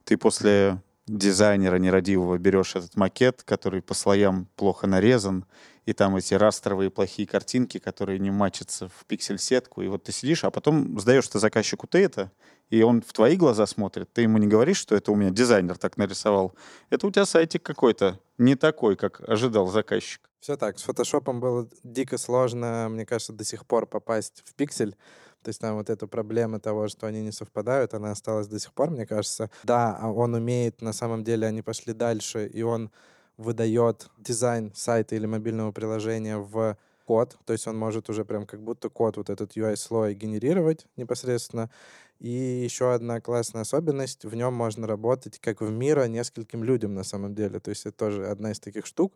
ты 0.04 0.18
после 0.18 0.82
дизайнера 1.08 1.78
нерадивого 1.78 2.38
берешь 2.38 2.76
этот 2.76 2.96
макет, 2.96 3.42
который 3.44 3.82
по 3.82 3.96
слоям 3.96 4.48
плохо 4.56 4.86
нарезан, 4.86 5.46
и 5.86 5.94
там 5.94 6.16
эти 6.16 6.34
растровые 6.34 6.90
плохие 6.90 7.28
картинки, 7.28 7.78
которые 7.78 8.20
не 8.20 8.32
мачатся 8.32 8.90
в 8.90 9.06
пиксель-сетку, 9.06 9.82
и 9.82 9.88
вот 9.88 10.04
ты 10.04 10.12
сидишь, 10.12 10.44
а 10.44 10.52
потом 10.52 11.00
сдаешь 11.00 11.28
ты 11.28 11.40
заказчику 11.40 11.88
ты 11.88 12.04
это, 12.04 12.32
и 12.70 12.82
он 12.82 13.02
в 13.02 13.14
твои 13.14 13.36
глаза 13.36 13.66
смотрит, 13.68 14.12
ты 14.12 14.24
ему 14.24 14.38
не 14.38 14.48
говоришь, 14.48 14.78
что 14.78 14.96
это 14.96 15.12
у 15.12 15.16
меня 15.16 15.30
дизайнер 15.30 15.78
так 15.78 15.98
нарисовал, 15.98 16.54
это 16.90 17.08
у 17.08 17.12
тебя 17.12 17.26
сайтик 17.26 17.64
какой-то 17.64 18.20
не 18.38 18.56
такой, 18.56 18.96
как 18.96 19.22
ожидал 19.28 19.68
заказчик. 19.68 20.22
Все 20.40 20.58
так, 20.58 20.78
с 20.78 20.84
фотошопом 20.84 21.40
было 21.40 21.68
дико 21.84 22.18
сложно, 22.18 22.88
мне 22.90 23.06
кажется, 23.06 23.34
до 23.34 23.44
сих 23.44 23.66
пор 23.66 23.88
попасть 23.88 24.44
в 24.46 24.54
пиксель. 24.54 24.96
То 25.42 25.50
есть 25.50 25.62
там 25.62 25.76
вот 25.76 25.92
эта 25.92 26.08
проблема 26.08 26.60
того, 26.60 26.88
что 26.88 27.06
они 27.06 27.22
не 27.22 27.32
совпадают, 27.32 27.94
она 27.94 28.12
осталась 28.12 28.48
до 28.48 28.60
сих 28.60 28.74
пор, 28.74 28.90
мне 28.90 29.06
кажется. 29.06 29.52
Да, 29.64 29.96
а 30.02 30.12
он 30.12 30.34
умеет, 30.34 30.82
на 30.82 30.92
самом 30.92 31.24
деле 31.24 31.46
они 31.46 31.62
пошли 31.62 31.94
дальше, 31.94 32.48
и 32.48 32.64
он 32.64 32.92
выдает 33.38 34.10
дизайн 34.18 34.72
сайта 34.76 35.16
или 35.16 35.26
мобильного 35.26 35.72
приложения 35.72 36.38
в 36.38 36.78
код, 37.06 37.38
то 37.46 37.54
есть 37.54 37.68
он 37.68 37.78
может 37.78 38.10
уже 38.10 38.26
прям 38.26 38.46
как 38.46 38.62
будто 38.62 38.90
код 38.90 39.18
вот 39.18 39.30
этот 39.30 39.56
UI-слой 39.56 40.16
генерировать 40.16 40.88
непосредственно. 40.98 41.70
И 42.20 42.30
еще 42.30 42.94
одна 42.94 43.20
классная 43.20 43.64
особенность, 43.64 44.24
в 44.24 44.34
нем 44.36 44.54
можно 44.54 44.88
работать 44.88 45.38
как 45.40 45.62
в 45.62 45.70
мира 45.70 46.06
нескольким 46.06 46.64
людям 46.64 46.94
на 46.94 47.04
самом 47.04 47.36
деле. 47.36 47.60
То 47.60 47.70
есть 47.70 47.86
это 47.86 47.98
тоже 47.98 48.28
одна 48.28 48.52
из 48.52 48.60
таких 48.60 48.86
штук, 48.86 49.14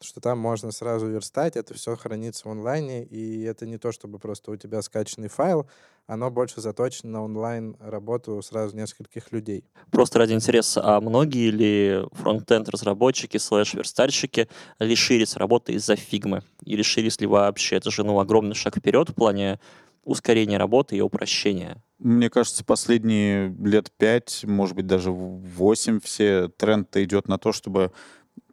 что 0.00 0.20
там 0.20 0.38
можно 0.38 0.72
сразу 0.72 1.06
верстать, 1.06 1.56
это 1.56 1.74
все 1.74 1.94
хранится 1.94 2.48
в 2.48 2.50
онлайне, 2.50 3.04
и 3.04 3.42
это 3.42 3.66
не 3.66 3.78
то, 3.78 3.92
чтобы 3.92 4.18
просто 4.18 4.50
у 4.50 4.56
тебя 4.56 4.82
скачанный 4.82 5.28
файл, 5.28 5.68
оно 6.06 6.28
больше 6.28 6.60
заточено 6.60 7.12
на 7.12 7.24
онлайн 7.24 7.76
работу 7.78 8.42
сразу 8.42 8.76
нескольких 8.76 9.30
людей. 9.30 9.64
Просто 9.92 10.18
ради 10.18 10.32
интереса, 10.32 10.80
а 10.84 11.00
многие 11.00 11.50
ли 11.50 12.04
фронтенд-разработчики 12.12 13.36
слэш-верстальщики 13.36 14.48
лишились 14.80 15.36
работы 15.36 15.74
из-за 15.74 15.94
фигмы? 15.94 16.42
И 16.64 16.74
лишились 16.74 17.20
ли 17.20 17.28
вообще? 17.28 17.76
Это 17.76 17.92
же 17.92 18.02
ну, 18.02 18.18
огромный 18.18 18.56
шаг 18.56 18.76
вперед 18.76 19.10
в 19.10 19.14
плане 19.14 19.60
ускорения 20.04 20.58
работы 20.58 20.96
и 20.96 21.00
упрощения. 21.00 21.82
Мне 21.98 22.30
кажется, 22.30 22.64
последние 22.64 23.54
лет 23.62 23.92
пять, 23.96 24.44
может 24.44 24.74
быть, 24.74 24.86
даже 24.86 25.10
восемь, 25.10 26.00
все 26.00 26.48
тренд-то 26.48 27.04
идет 27.04 27.28
на 27.28 27.38
то, 27.38 27.52
чтобы 27.52 27.92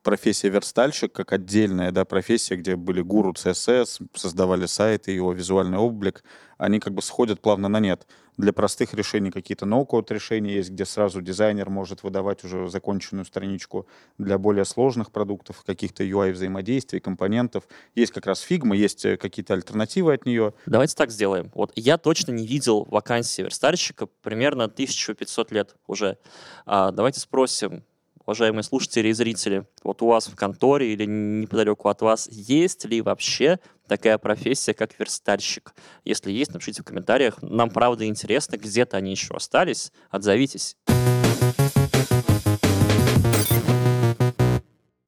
профессия 0.07 0.47
верстальщик 0.47 1.11
как 1.11 1.33
отдельная 1.33 1.91
да, 1.91 2.05
профессия, 2.05 2.55
где 2.55 2.77
были 2.77 3.01
гуру 3.01 3.33
CSS, 3.33 4.07
создавали 4.13 4.65
сайты, 4.65 5.11
его 5.11 5.33
визуальный 5.33 5.77
облик, 5.77 6.23
они 6.57 6.79
как 6.79 6.93
бы 6.93 7.01
сходят 7.01 7.41
плавно 7.41 7.67
на 7.67 7.81
нет. 7.81 8.07
Для 8.37 8.53
простых 8.53 8.93
решений 8.93 9.31
какие-то 9.31 9.65
ноу-код 9.65 10.09
решения 10.09 10.55
есть, 10.55 10.69
где 10.69 10.85
сразу 10.85 11.21
дизайнер 11.21 11.69
может 11.69 12.03
выдавать 12.03 12.45
уже 12.45 12.69
законченную 12.69 13.25
страничку. 13.25 13.85
Для 14.17 14.37
более 14.37 14.63
сложных 14.63 15.11
продуктов, 15.11 15.61
каких-то 15.65 16.05
UI 16.05 16.31
взаимодействий, 16.31 17.01
компонентов, 17.01 17.67
есть 17.93 18.13
как 18.13 18.27
раз 18.27 18.45
Figma, 18.49 18.77
есть 18.77 19.03
э, 19.03 19.17
какие-то 19.17 19.55
альтернативы 19.55 20.13
от 20.13 20.25
нее. 20.25 20.53
Давайте 20.67 20.95
так 20.95 21.11
сделаем. 21.11 21.51
Вот 21.53 21.73
я 21.75 21.97
точно 21.97 22.31
не 22.31 22.47
видел 22.47 22.85
вакансии 22.85 23.41
верстальщика 23.41 24.07
примерно 24.21 24.63
1500 24.65 25.51
лет 25.51 25.75
уже. 25.85 26.17
А, 26.65 26.91
давайте 26.91 27.19
спросим, 27.19 27.83
уважаемые 28.27 28.63
слушатели 28.63 29.07
и 29.07 29.13
зрители, 29.13 29.65
вот 29.83 30.01
у 30.01 30.07
вас 30.07 30.27
в 30.27 30.35
конторе 30.35 30.91
или 30.91 31.05
неподалеку 31.05 31.87
от 31.87 32.01
вас 32.01 32.27
есть 32.29 32.83
ли 32.83 33.01
вообще 33.01 33.57
такая 33.87 34.17
профессия, 34.17 34.73
как 34.73 34.99
верстальщик? 34.99 35.73
Если 36.03 36.33
есть, 36.33 36.53
напишите 36.53 36.81
в 36.81 36.85
комментариях. 36.85 37.41
Нам 37.41 37.69
правда 37.69 38.05
интересно, 38.05 38.57
где-то 38.57 38.97
они 38.97 39.11
еще 39.11 39.33
остались. 39.33 39.93
Отзовитесь. 40.09 40.75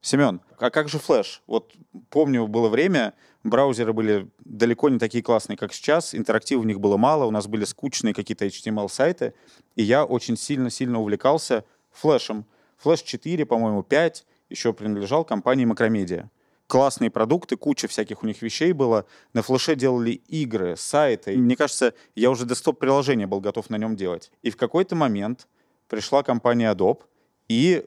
Семен, 0.02 0.40
а 0.58 0.70
как 0.70 0.88
же 0.88 0.98
флеш? 0.98 1.44
Вот 1.46 1.74
помню, 2.10 2.48
было 2.48 2.70
время, 2.70 3.14
браузеры 3.44 3.92
были 3.92 4.30
далеко 4.46 4.88
не 4.88 4.98
такие 4.98 5.22
классные, 5.22 5.58
как 5.58 5.74
сейчас, 5.74 6.16
интерактива 6.16 6.62
в 6.62 6.66
них 6.66 6.80
было 6.80 6.96
мало, 6.96 7.26
у 7.26 7.32
нас 7.32 7.48
были 7.48 7.66
скучные 7.66 8.14
какие-то 8.14 8.46
HTML-сайты, 8.46 9.34
и 9.76 9.84
я 9.84 10.06
очень 10.06 10.38
сильно-сильно 10.38 11.02
увлекался 11.02 11.66
флешем. 11.92 12.46
Флэш 12.80 13.02
4, 13.02 13.46
по-моему, 13.46 13.84
5 13.84 14.26
еще 14.50 14.74
принадлежал 14.74 15.24
компании 15.26 15.66
Макромедиа. 15.66 16.30
Классные 16.68 17.10
продукты, 17.10 17.56
куча 17.56 17.88
всяких 17.88 18.24
у 18.24 18.28
них 18.28 18.42
вещей 18.42 18.74
было. 18.74 19.06
На 19.34 19.42
флеше 19.42 19.76
делали 19.76 20.12
игры, 20.12 20.76
сайты. 20.78 21.34
И 21.34 21.38
мне 21.38 21.56
кажется, 21.56 21.94
я 22.16 22.30
уже 22.30 22.46
десктоп-приложение 22.46 23.26
был 23.26 23.42
готов 23.42 23.70
на 23.70 23.78
нем 23.78 23.96
делать. 23.96 24.32
И 24.44 24.52
в 24.52 24.58
какой-то 24.58 24.96
момент 24.96 25.48
пришла 25.88 26.22
компания 26.22 26.72
Adobe 26.72 27.02
и 27.48 27.86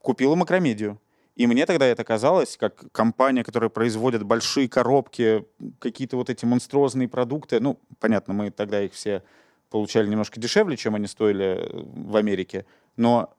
купила 0.00 0.36
Макромедию. 0.36 1.00
И 1.34 1.46
мне 1.46 1.66
тогда 1.66 1.86
это 1.86 2.04
казалось, 2.04 2.56
как 2.56 2.92
компания, 2.92 3.42
которая 3.42 3.70
производит 3.70 4.22
большие 4.22 4.68
коробки, 4.68 5.44
какие-то 5.78 6.16
вот 6.16 6.30
эти 6.30 6.44
монструозные 6.44 7.08
продукты. 7.08 7.60
Ну, 7.60 7.80
понятно, 7.98 8.34
мы 8.34 8.50
тогда 8.50 8.82
их 8.82 8.92
все 8.92 9.22
получали 9.70 10.08
немножко 10.08 10.38
дешевле, 10.38 10.76
чем 10.76 10.94
они 10.94 11.06
стоили 11.06 11.68
в 11.72 12.16
Америке. 12.16 12.66
Но 12.96 13.34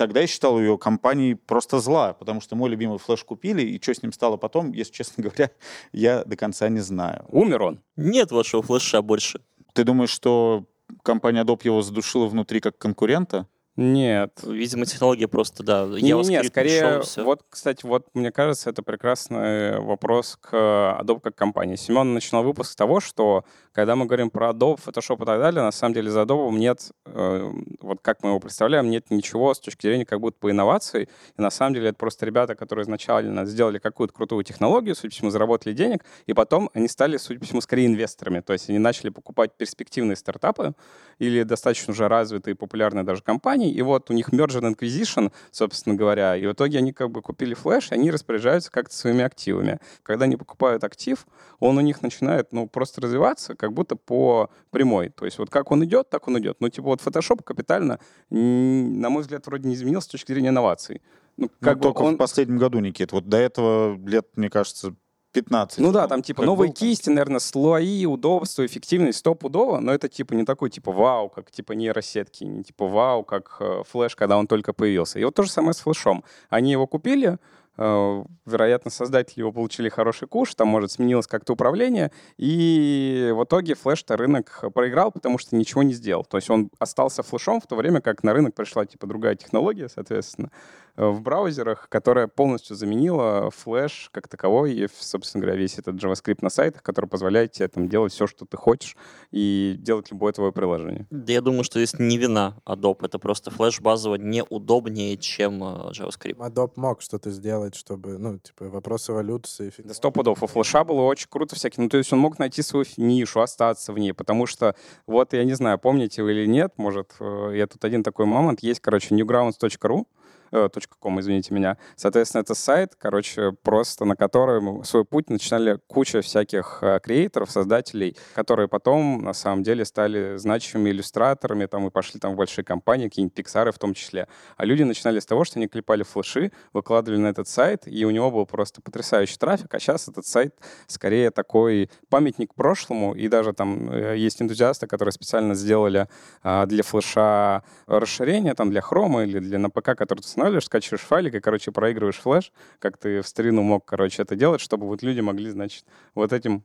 тогда 0.00 0.22
я 0.22 0.26
считал 0.26 0.58
ее 0.58 0.78
компанией 0.78 1.34
просто 1.34 1.78
зла, 1.78 2.14
потому 2.14 2.40
что 2.40 2.56
мой 2.56 2.70
любимый 2.70 2.98
флеш 2.98 3.22
купили, 3.22 3.60
и 3.60 3.78
что 3.82 3.94
с 3.94 4.02
ним 4.02 4.14
стало 4.14 4.38
потом, 4.38 4.72
если 4.72 4.94
честно 4.94 5.22
говоря, 5.24 5.50
я 5.92 6.24
до 6.24 6.36
конца 6.36 6.70
не 6.70 6.80
знаю. 6.80 7.26
Умер 7.28 7.62
он. 7.62 7.80
Нет 7.96 8.32
вашего 8.32 8.62
флеша 8.62 9.02
больше. 9.02 9.42
Ты 9.74 9.84
думаешь, 9.84 10.08
что 10.08 10.64
компания 11.02 11.44
Adobe 11.44 11.60
его 11.64 11.82
задушила 11.82 12.28
внутри 12.28 12.60
как 12.60 12.78
конкурента? 12.78 13.46
Нет. 13.80 14.40
Видимо, 14.42 14.84
технология 14.84 15.26
просто, 15.26 15.62
да, 15.62 15.86
Не, 15.86 16.12
не, 16.12 16.44
скорее, 16.44 17.00
всё. 17.00 17.24
вот, 17.24 17.40
кстати, 17.48 17.86
вот 17.86 18.08
мне 18.12 18.30
кажется, 18.30 18.68
это 18.68 18.82
прекрасный 18.82 19.80
вопрос 19.80 20.36
к 20.38 20.52
Adobe 21.00 21.20
как 21.22 21.34
компании. 21.34 21.76
Семен 21.76 22.12
начинал 22.12 22.44
выпуск 22.44 22.72
с 22.72 22.76
того, 22.76 23.00
что 23.00 23.46
когда 23.72 23.96
мы 23.96 24.04
говорим 24.04 24.28
про 24.28 24.50
Adobe, 24.50 24.78
Photoshop 24.84 25.22
и 25.22 25.24
так 25.24 25.40
далее, 25.40 25.62
на 25.62 25.72
самом 25.72 25.94
деле 25.94 26.10
за 26.10 26.20
Adobe 26.20 26.50
нет, 26.52 26.90
э, 27.06 27.50
вот 27.80 28.00
как 28.02 28.22
мы 28.22 28.30
его 28.30 28.38
представляем, 28.38 28.90
нет 28.90 29.10
ничего 29.10 29.54
с 29.54 29.60
точки 29.60 29.86
зрения 29.86 30.04
как 30.04 30.20
будто 30.20 30.36
по 30.38 30.50
инноваций. 30.50 31.08
И 31.38 31.40
на 31.40 31.50
самом 31.50 31.72
деле 31.72 31.88
это 31.88 31.96
просто 31.96 32.26
ребята, 32.26 32.54
которые 32.54 32.82
изначально 32.82 33.46
сделали 33.46 33.78
какую-то 33.78 34.12
крутую 34.12 34.44
технологию, 34.44 34.94
судя 34.94 35.08
по 35.08 35.14
всему, 35.14 35.30
заработали 35.30 35.72
денег, 35.72 36.04
и 36.26 36.34
потом 36.34 36.68
они 36.74 36.86
стали, 36.86 37.16
судя 37.16 37.40
по 37.40 37.46
всему, 37.46 37.62
скорее 37.62 37.86
инвесторами. 37.86 38.40
То 38.40 38.52
есть 38.52 38.68
они 38.68 38.78
начали 38.78 39.08
покупать 39.08 39.52
перспективные 39.56 40.16
стартапы 40.16 40.74
или 41.18 41.44
достаточно 41.44 41.92
уже 41.92 42.08
развитые, 42.08 42.54
популярные 42.54 43.04
даже 43.04 43.22
компании, 43.22 43.69
и 43.70 43.82
вот 43.82 44.10
у 44.10 44.12
них 44.12 44.30
merger 44.30 44.60
and 44.60 44.76
acquisition, 44.76 45.32
собственно 45.50 45.94
говоря, 45.94 46.36
и 46.36 46.46
в 46.46 46.52
итоге 46.52 46.78
они 46.78 46.92
как 46.92 47.10
бы 47.10 47.22
купили 47.22 47.54
флеш, 47.54 47.90
и 47.90 47.94
они 47.94 48.10
распоряжаются 48.10 48.70
как-то 48.70 48.94
своими 48.94 49.24
активами. 49.24 49.78
Когда 50.02 50.24
они 50.24 50.36
покупают 50.36 50.84
актив, 50.84 51.26
он 51.58 51.78
у 51.78 51.80
них 51.80 52.02
начинает, 52.02 52.52
ну, 52.52 52.66
просто 52.66 53.00
развиваться, 53.00 53.54
как 53.54 53.72
будто 53.72 53.96
по 53.96 54.50
прямой. 54.70 55.10
То 55.10 55.24
есть 55.24 55.38
вот 55.38 55.50
как 55.50 55.70
он 55.70 55.84
идет, 55.84 56.10
так 56.10 56.28
он 56.28 56.38
идет. 56.38 56.56
Ну, 56.60 56.68
типа 56.68 56.88
вот 56.88 57.00
Photoshop 57.00 57.42
капитально, 57.42 57.98
на 58.30 59.10
мой 59.10 59.22
взгляд, 59.22 59.46
вроде 59.46 59.68
не 59.68 59.74
изменился 59.74 60.08
с 60.08 60.10
точки 60.12 60.32
зрения 60.32 60.48
инноваций. 60.48 61.02
Ну, 61.36 61.48
Как 61.48 61.58
как 61.60 61.78
бы 61.78 61.82
только 61.84 62.02
он... 62.02 62.14
в 62.14 62.18
последнем 62.18 62.58
году, 62.58 62.80
Никит. 62.80 63.12
Вот 63.12 63.28
до 63.28 63.38
этого 63.38 63.98
лет, 64.06 64.26
мне 64.36 64.50
кажется, 64.50 64.94
15. 65.32 65.78
Ну 65.78 65.92
да, 65.92 66.08
там 66.08 66.22
типа 66.22 66.42
Как 66.42 66.46
новые 66.46 66.68
был, 66.68 66.74
кисти, 66.74 67.08
наверное, 67.08 67.38
слои, 67.38 68.04
удобство, 68.06 68.66
эффективность 68.66 69.18
стопудово, 69.18 69.78
но 69.78 69.92
это 69.92 70.08
типа 70.08 70.34
не 70.34 70.44
такой 70.44 70.70
типа 70.70 70.92
вау, 70.92 71.28
как 71.28 71.50
типа 71.50 71.72
нейросетки, 71.72 72.44
не 72.44 72.64
типа 72.64 72.86
вау, 72.86 73.22
как 73.22 73.56
э, 73.60 73.82
флеш, 73.88 74.16
когда 74.16 74.36
он 74.36 74.46
только 74.46 74.72
появился. 74.72 75.18
И 75.18 75.24
вот 75.24 75.34
то 75.34 75.42
же 75.42 75.50
самое 75.50 75.74
с 75.74 75.80
флешом. 75.80 76.24
Они 76.48 76.72
его 76.72 76.86
купили, 76.88 77.38
э, 77.78 78.24
вероятно, 78.44 78.90
создатели 78.90 79.40
его 79.40 79.52
получили 79.52 79.88
хороший 79.88 80.26
куш, 80.26 80.54
там, 80.54 80.68
может, 80.68 80.92
сменилось 80.92 81.28
как-то 81.28 81.52
управление, 81.52 82.10
и 82.36 83.32
в 83.34 83.44
итоге 83.44 83.74
флеш-то 83.74 84.16
рынок 84.16 84.64
проиграл, 84.74 85.12
потому 85.12 85.38
что 85.38 85.54
ничего 85.54 85.84
не 85.84 85.92
сделал. 85.92 86.24
То 86.24 86.38
есть 86.38 86.50
он 86.50 86.70
остался 86.80 87.22
флешом 87.22 87.60
в 87.60 87.66
то 87.66 87.76
время, 87.76 88.00
как 88.00 88.24
на 88.24 88.32
рынок 88.32 88.54
пришла, 88.54 88.84
типа, 88.84 89.06
другая 89.06 89.36
технология, 89.36 89.88
соответственно. 89.88 90.50
В 90.96 91.20
браузерах, 91.20 91.88
которая 91.88 92.26
полностью 92.26 92.76
заменила 92.76 93.50
флеш 93.50 94.10
как 94.12 94.28
таковой 94.28 94.74
и, 94.74 94.88
собственно 94.98 95.42
говоря, 95.42 95.58
весь 95.58 95.78
этот 95.78 95.96
JavaScript 95.96 96.38
на 96.42 96.50
сайтах, 96.50 96.82
который 96.82 97.06
позволяет 97.06 97.52
тебе 97.52 97.68
там 97.68 97.88
делать 97.88 98.12
все, 98.12 98.26
что 98.26 98.44
ты 98.44 98.56
хочешь, 98.56 98.96
и 99.30 99.76
делать 99.78 100.10
любое 100.10 100.32
твое 100.32 100.52
приложение. 100.52 101.06
Да 101.10 101.32
я 101.32 101.40
думаю, 101.40 101.64
что 101.64 101.78
здесь 101.78 101.98
не 101.98 102.18
вина 102.18 102.56
Adobe. 102.66 103.06
Это 103.06 103.18
просто 103.18 103.50
флеш 103.50 103.80
базово 103.80 104.16
неудобнее, 104.16 105.16
чем 105.16 105.62
э, 105.62 105.90
JavaScript. 105.92 106.36
Adobe 106.36 106.72
мог 106.76 107.02
что-то 107.02 107.30
сделать, 107.30 107.74
чтобы, 107.74 108.18
ну, 108.18 108.38
типа, 108.38 108.68
вопросы 108.68 109.12
эволюции. 109.12 109.72
Да 109.78 109.94
сто 109.94 110.10
пудов. 110.10 110.42
У 110.42 110.46
флеша 110.46 110.84
было 110.84 111.02
очень 111.02 111.28
круто 111.28 111.56
всякие. 111.56 111.84
Ну, 111.84 111.88
то 111.88 111.98
есть 111.98 112.12
он 112.12 112.18
мог 112.18 112.38
найти 112.38 112.62
свою 112.62 112.84
нишу, 112.96 113.40
остаться 113.40 113.92
в 113.92 113.98
ней, 113.98 114.12
потому 114.12 114.46
что, 114.46 114.74
вот, 115.06 115.32
я 115.32 115.44
не 115.44 115.54
знаю, 115.54 115.78
помните 115.78 116.22
вы 116.22 116.32
или 116.32 116.46
нет, 116.46 116.72
может, 116.76 117.14
э, 117.20 117.52
я 117.54 117.66
тут 117.66 117.84
один 117.84 118.02
такой 118.02 118.26
момент, 118.26 118.60
есть, 118.62 118.80
короче, 118.80 119.14
newgrounds.ru, 119.14 120.06
э, 120.52 120.68
.com, 121.00 121.20
извините 121.20 121.54
меня. 121.54 121.76
Соответственно, 121.96 122.42
это 122.42 122.54
сайт, 122.54 122.94
короче, 122.98 123.52
просто 123.62 124.04
на 124.04 124.16
котором 124.16 124.84
свой 124.84 125.04
путь 125.04 125.30
начинали 125.30 125.78
куча 125.86 126.20
всяких 126.22 126.78
э, 126.82 127.00
креаторов, 127.02 127.50
создателей, 127.50 128.16
которые 128.34 128.68
потом, 128.68 129.22
на 129.22 129.32
самом 129.32 129.62
деле, 129.62 129.84
стали 129.84 130.36
значимыми 130.36 130.90
иллюстраторами, 130.90 131.66
там, 131.66 131.86
и 131.86 131.90
пошли 131.90 132.20
там 132.20 132.34
в 132.34 132.36
большие 132.36 132.64
компании, 132.64 133.08
какие-нибудь 133.08 133.34
пиксары 133.34 133.72
в 133.72 133.78
том 133.78 133.94
числе. 133.94 134.28
А 134.56 134.64
люди 134.64 134.82
начинали 134.82 135.20
с 135.20 135.26
того, 135.26 135.44
что 135.44 135.58
они 135.58 135.68
клепали 135.68 136.02
флеши, 136.02 136.52
выкладывали 136.72 137.18
на 137.20 137.28
этот 137.28 137.48
сайт, 137.48 137.82
и 137.86 138.04
у 138.04 138.10
него 138.10 138.30
был 138.30 138.46
просто 138.46 138.80
потрясающий 138.82 139.38
трафик, 139.38 139.72
а 139.74 139.78
сейчас 139.78 140.08
этот 140.08 140.26
сайт 140.26 140.54
скорее 140.86 141.30
такой 141.30 141.90
памятник 142.08 142.54
прошлому, 142.54 143.14
и 143.14 143.28
даже 143.28 143.52
там 143.52 143.90
э, 143.90 144.16
есть 144.16 144.42
энтузиасты, 144.42 144.86
которые 144.86 145.12
специально 145.12 145.54
сделали 145.54 146.08
а, 146.42 146.66
для 146.66 146.82
флеша 146.82 147.62
расширение, 147.86 148.54
там, 148.54 148.70
для 148.70 148.80
хрома 148.80 149.24
или 149.24 149.38
для 149.38 149.58
на 149.58 149.70
ПК, 149.70 149.96
который 149.96 150.20
устанавливаешь, 150.40 150.64
скачиваешь 150.66 151.02
файлик 151.02 151.34
и, 151.34 151.40
короче, 151.40 151.70
проигрываешь 151.70 152.18
флеш, 152.18 152.52
как 152.78 152.96
ты 152.96 153.20
в 153.22 153.28
старину 153.28 153.62
мог, 153.62 153.84
короче, 153.84 154.22
это 154.22 154.36
делать, 154.36 154.60
чтобы 154.60 154.86
вот 154.86 155.02
люди 155.02 155.20
могли, 155.20 155.50
значит, 155.50 155.84
вот 156.14 156.32
этим 156.32 156.64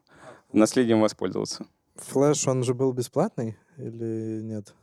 наследием 0.54 1.02
воспользоваться. 1.02 1.66
Флэш, 1.96 2.48
он 2.48 2.64
же 2.64 2.74
был 2.74 2.94
бесплатный 2.94 3.58
или 3.78 4.42
нет? 4.42 4.74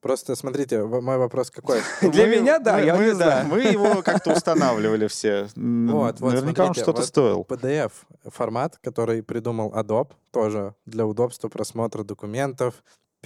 Просто 0.00 0.36
смотрите, 0.36 0.84
мой 0.84 1.16
вопрос 1.18 1.50
какой? 1.50 1.80
Для 2.02 2.26
Мы- 2.26 2.36
меня, 2.36 2.58
да, 2.58 2.76
мы- 2.78 2.84
я 2.84 2.96
мы, 2.96 3.04
не 3.04 3.10
да, 3.10 3.14
знаю. 3.16 3.46
Мы 3.50 3.60
его 3.62 4.02
как-то 4.02 4.32
устанавливали 4.32 5.06
все. 5.08 5.48
Вот, 5.56 6.20
вот, 6.20 6.32
Наверняка 6.32 6.66
он 6.66 6.74
что-то 6.74 6.92
вот 7.00 7.06
стоил. 7.06 7.46
PDF 7.48 7.92
формат, 8.24 8.78
который 8.82 9.22
придумал 9.22 9.72
Adobe, 9.72 10.10
тоже 10.32 10.74
для 10.84 11.06
удобства 11.06 11.48
просмотра 11.48 12.04
документов, 12.04 12.74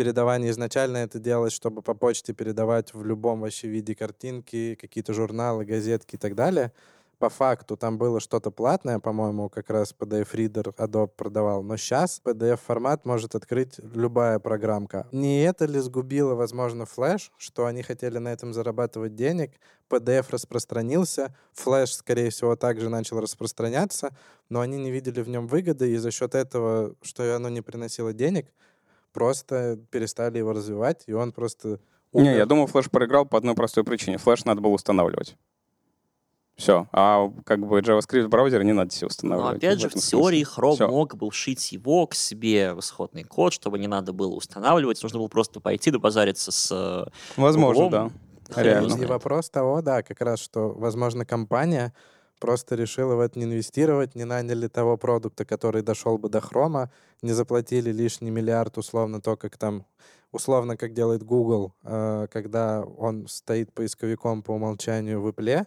передавание 0.00 0.50
изначально 0.50 0.96
это 0.96 1.18
делалось, 1.18 1.52
чтобы 1.52 1.82
по 1.82 1.92
почте 1.92 2.32
передавать 2.32 2.94
в 2.94 3.04
любом 3.04 3.42
вообще 3.42 3.68
виде 3.68 3.94
картинки, 3.94 4.74
какие-то 4.80 5.12
журналы, 5.12 5.66
газетки 5.66 6.14
и 6.14 6.18
так 6.18 6.34
далее. 6.34 6.72
По 7.18 7.28
факту 7.28 7.76
там 7.76 7.98
было 7.98 8.18
что-то 8.18 8.50
платное, 8.50 8.98
по-моему, 8.98 9.50
как 9.50 9.68
раз 9.68 9.94
PDF-ридер 9.94 10.68
Adobe 10.78 11.10
продавал. 11.14 11.62
Но 11.62 11.76
сейчас 11.76 12.18
PDF-формат 12.24 13.04
может 13.04 13.34
открыть 13.34 13.74
любая 13.94 14.38
программка. 14.38 15.06
Не 15.12 15.42
это 15.42 15.66
ли 15.66 15.78
сгубило, 15.80 16.34
возможно, 16.34 16.84
Flash, 16.84 17.28
что 17.36 17.66
они 17.66 17.82
хотели 17.82 18.16
на 18.16 18.28
этом 18.28 18.54
зарабатывать 18.54 19.14
денег? 19.14 19.50
PDF 19.90 20.28
распространился, 20.30 21.36
Flash, 21.54 21.88
скорее 21.88 22.30
всего, 22.30 22.56
также 22.56 22.88
начал 22.88 23.20
распространяться, 23.20 24.16
но 24.48 24.60
они 24.60 24.78
не 24.78 24.90
видели 24.90 25.20
в 25.20 25.28
нем 25.28 25.46
выгоды, 25.46 25.92
и 25.92 25.98
за 25.98 26.10
счет 26.10 26.34
этого, 26.34 26.94
что 27.02 27.36
оно 27.36 27.50
не 27.50 27.60
приносило 27.60 28.14
денег, 28.14 28.46
просто 29.12 29.78
перестали 29.90 30.38
его 30.38 30.52
развивать, 30.52 31.04
и 31.06 31.12
он 31.12 31.32
просто 31.32 31.80
Не, 32.12 32.20
умер. 32.22 32.36
я 32.36 32.46
думаю, 32.46 32.66
флеш 32.66 32.90
проиграл 32.90 33.26
по 33.26 33.38
одной 33.38 33.54
простой 33.54 33.84
причине. 33.84 34.18
Флеш 34.18 34.44
надо 34.44 34.60
было 34.60 34.72
устанавливать. 34.72 35.36
Все. 36.56 36.86
А 36.92 37.30
как 37.46 37.66
бы 37.66 37.80
JavaScript 37.80 38.24
в 38.26 38.28
браузере 38.28 38.64
не 38.64 38.72
надо 38.74 38.90
себе 38.92 39.04
Но 39.06 39.08
устанавливать. 39.08 39.56
опять 39.58 39.78
В 39.78 39.80
же, 39.80 39.88
в 39.88 39.90
этом 39.92 40.02
теории. 40.02 40.44
Chrome 40.46 40.86
мог 40.88 41.16
бы 41.16 41.30
вшить 41.30 41.72
его 41.72 42.06
к 42.06 42.14
себе 42.14 42.74
в 42.74 42.80
исходный 42.80 43.24
код, 43.24 43.54
чтобы 43.54 43.78
не 43.78 43.86
надо 43.86 44.12
было 44.12 44.34
устанавливать. 44.34 45.02
Нужно 45.02 45.20
было 45.20 45.28
просто 45.28 45.60
пойти 45.60 45.90
добазариться 45.90 46.52
с 46.52 46.68
э, 46.70 47.10
Возможно, 47.40 47.84
углом. 47.86 48.12
да. 48.50 48.62
Реально. 48.62 48.94
И 49.02 49.06
вопрос 49.06 49.48
того, 49.48 49.80
да, 49.80 50.02
как 50.02 50.20
раз, 50.20 50.40
что, 50.40 50.68
возможно, 50.70 51.24
компания 51.24 51.94
просто 52.40 52.74
решила 52.74 53.14
в 53.14 53.20
это 53.20 53.38
не 53.38 53.44
инвестировать, 53.44 54.16
не 54.16 54.24
наняли 54.24 54.66
того 54.66 54.96
продукта, 54.96 55.44
который 55.44 55.82
дошел 55.82 56.18
бы 56.18 56.28
до 56.28 56.40
хрома, 56.40 56.90
не 57.22 57.32
заплатили 57.32 57.92
лишний 57.92 58.30
миллиард, 58.30 58.78
условно, 58.78 59.20
то, 59.20 59.36
как 59.36 59.56
там, 59.56 59.86
условно, 60.32 60.76
как 60.76 60.94
делает 60.94 61.22
Google, 61.22 61.72
э, 61.84 62.26
когда 62.32 62.82
он 62.82 63.28
стоит 63.28 63.72
поисковиком 63.72 64.42
по 64.42 64.52
умолчанию 64.52 65.20
в 65.20 65.28
Apple 65.28 65.66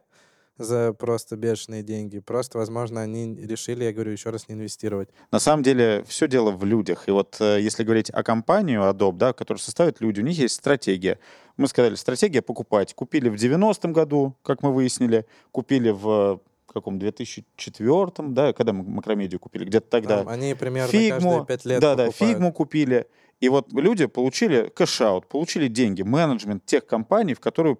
за 0.57 0.93
просто 0.93 1.35
бешеные 1.35 1.81
деньги. 1.83 2.19
Просто, 2.19 2.57
возможно, 2.57 3.01
они 3.01 3.35
решили, 3.35 3.85
я 3.85 3.93
говорю 3.93 4.11
еще 4.11 4.29
раз, 4.29 4.47
не 4.47 4.55
инвестировать. 4.55 5.09
На 5.31 5.39
самом 5.39 5.63
деле 5.63 6.03
все 6.07 6.27
дело 6.27 6.51
в 6.51 6.63
людях. 6.63 7.07
И 7.07 7.11
вот 7.11 7.37
э, 7.39 7.59
если 7.59 7.83
говорить 7.83 8.09
о 8.11 8.23
компании 8.23 8.77
Adobe, 8.77 9.17
да, 9.17 9.33
которую 9.33 9.61
составят 9.61 9.99
люди, 10.01 10.21
у 10.21 10.23
них 10.23 10.37
есть 10.37 10.55
стратегия. 10.55 11.19
Мы 11.57 11.67
сказали, 11.67 11.95
стратегия 11.95 12.41
покупать. 12.41 12.93
Купили 12.93 13.29
в 13.29 13.35
90-м 13.35 13.93
году, 13.93 14.35
как 14.43 14.61
мы 14.61 14.73
выяснили, 14.73 15.25
купили 15.51 15.89
в 15.89 16.39
каком 16.71 16.99
2004 16.99 18.11
да, 18.29 18.53
когда 18.53 18.73
мы 18.73 18.83
макромедию 18.83 19.39
купили, 19.39 19.65
где-то 19.65 19.89
тогда. 19.89 20.19
Там 20.19 20.29
они 20.29 20.53
примерно 20.53 20.91
фигму, 20.91 21.17
каждые 21.19 21.45
пять 21.45 21.65
лет 21.65 21.81
да, 21.81 21.95
да, 21.95 22.05
покупают. 22.05 22.33
фигму 22.33 22.53
купили. 22.53 23.07
И 23.39 23.49
вот 23.49 23.73
люди 23.73 24.05
получили 24.05 24.69
cash-out, 24.69 25.27
получили 25.27 25.67
деньги, 25.67 26.01
менеджмент 26.01 26.65
тех 26.65 26.85
компаний, 26.85 27.33
в 27.33 27.39
которые 27.39 27.77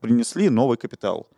принесли 0.00 0.48
новый 0.48 0.78
капитал. 0.78 1.28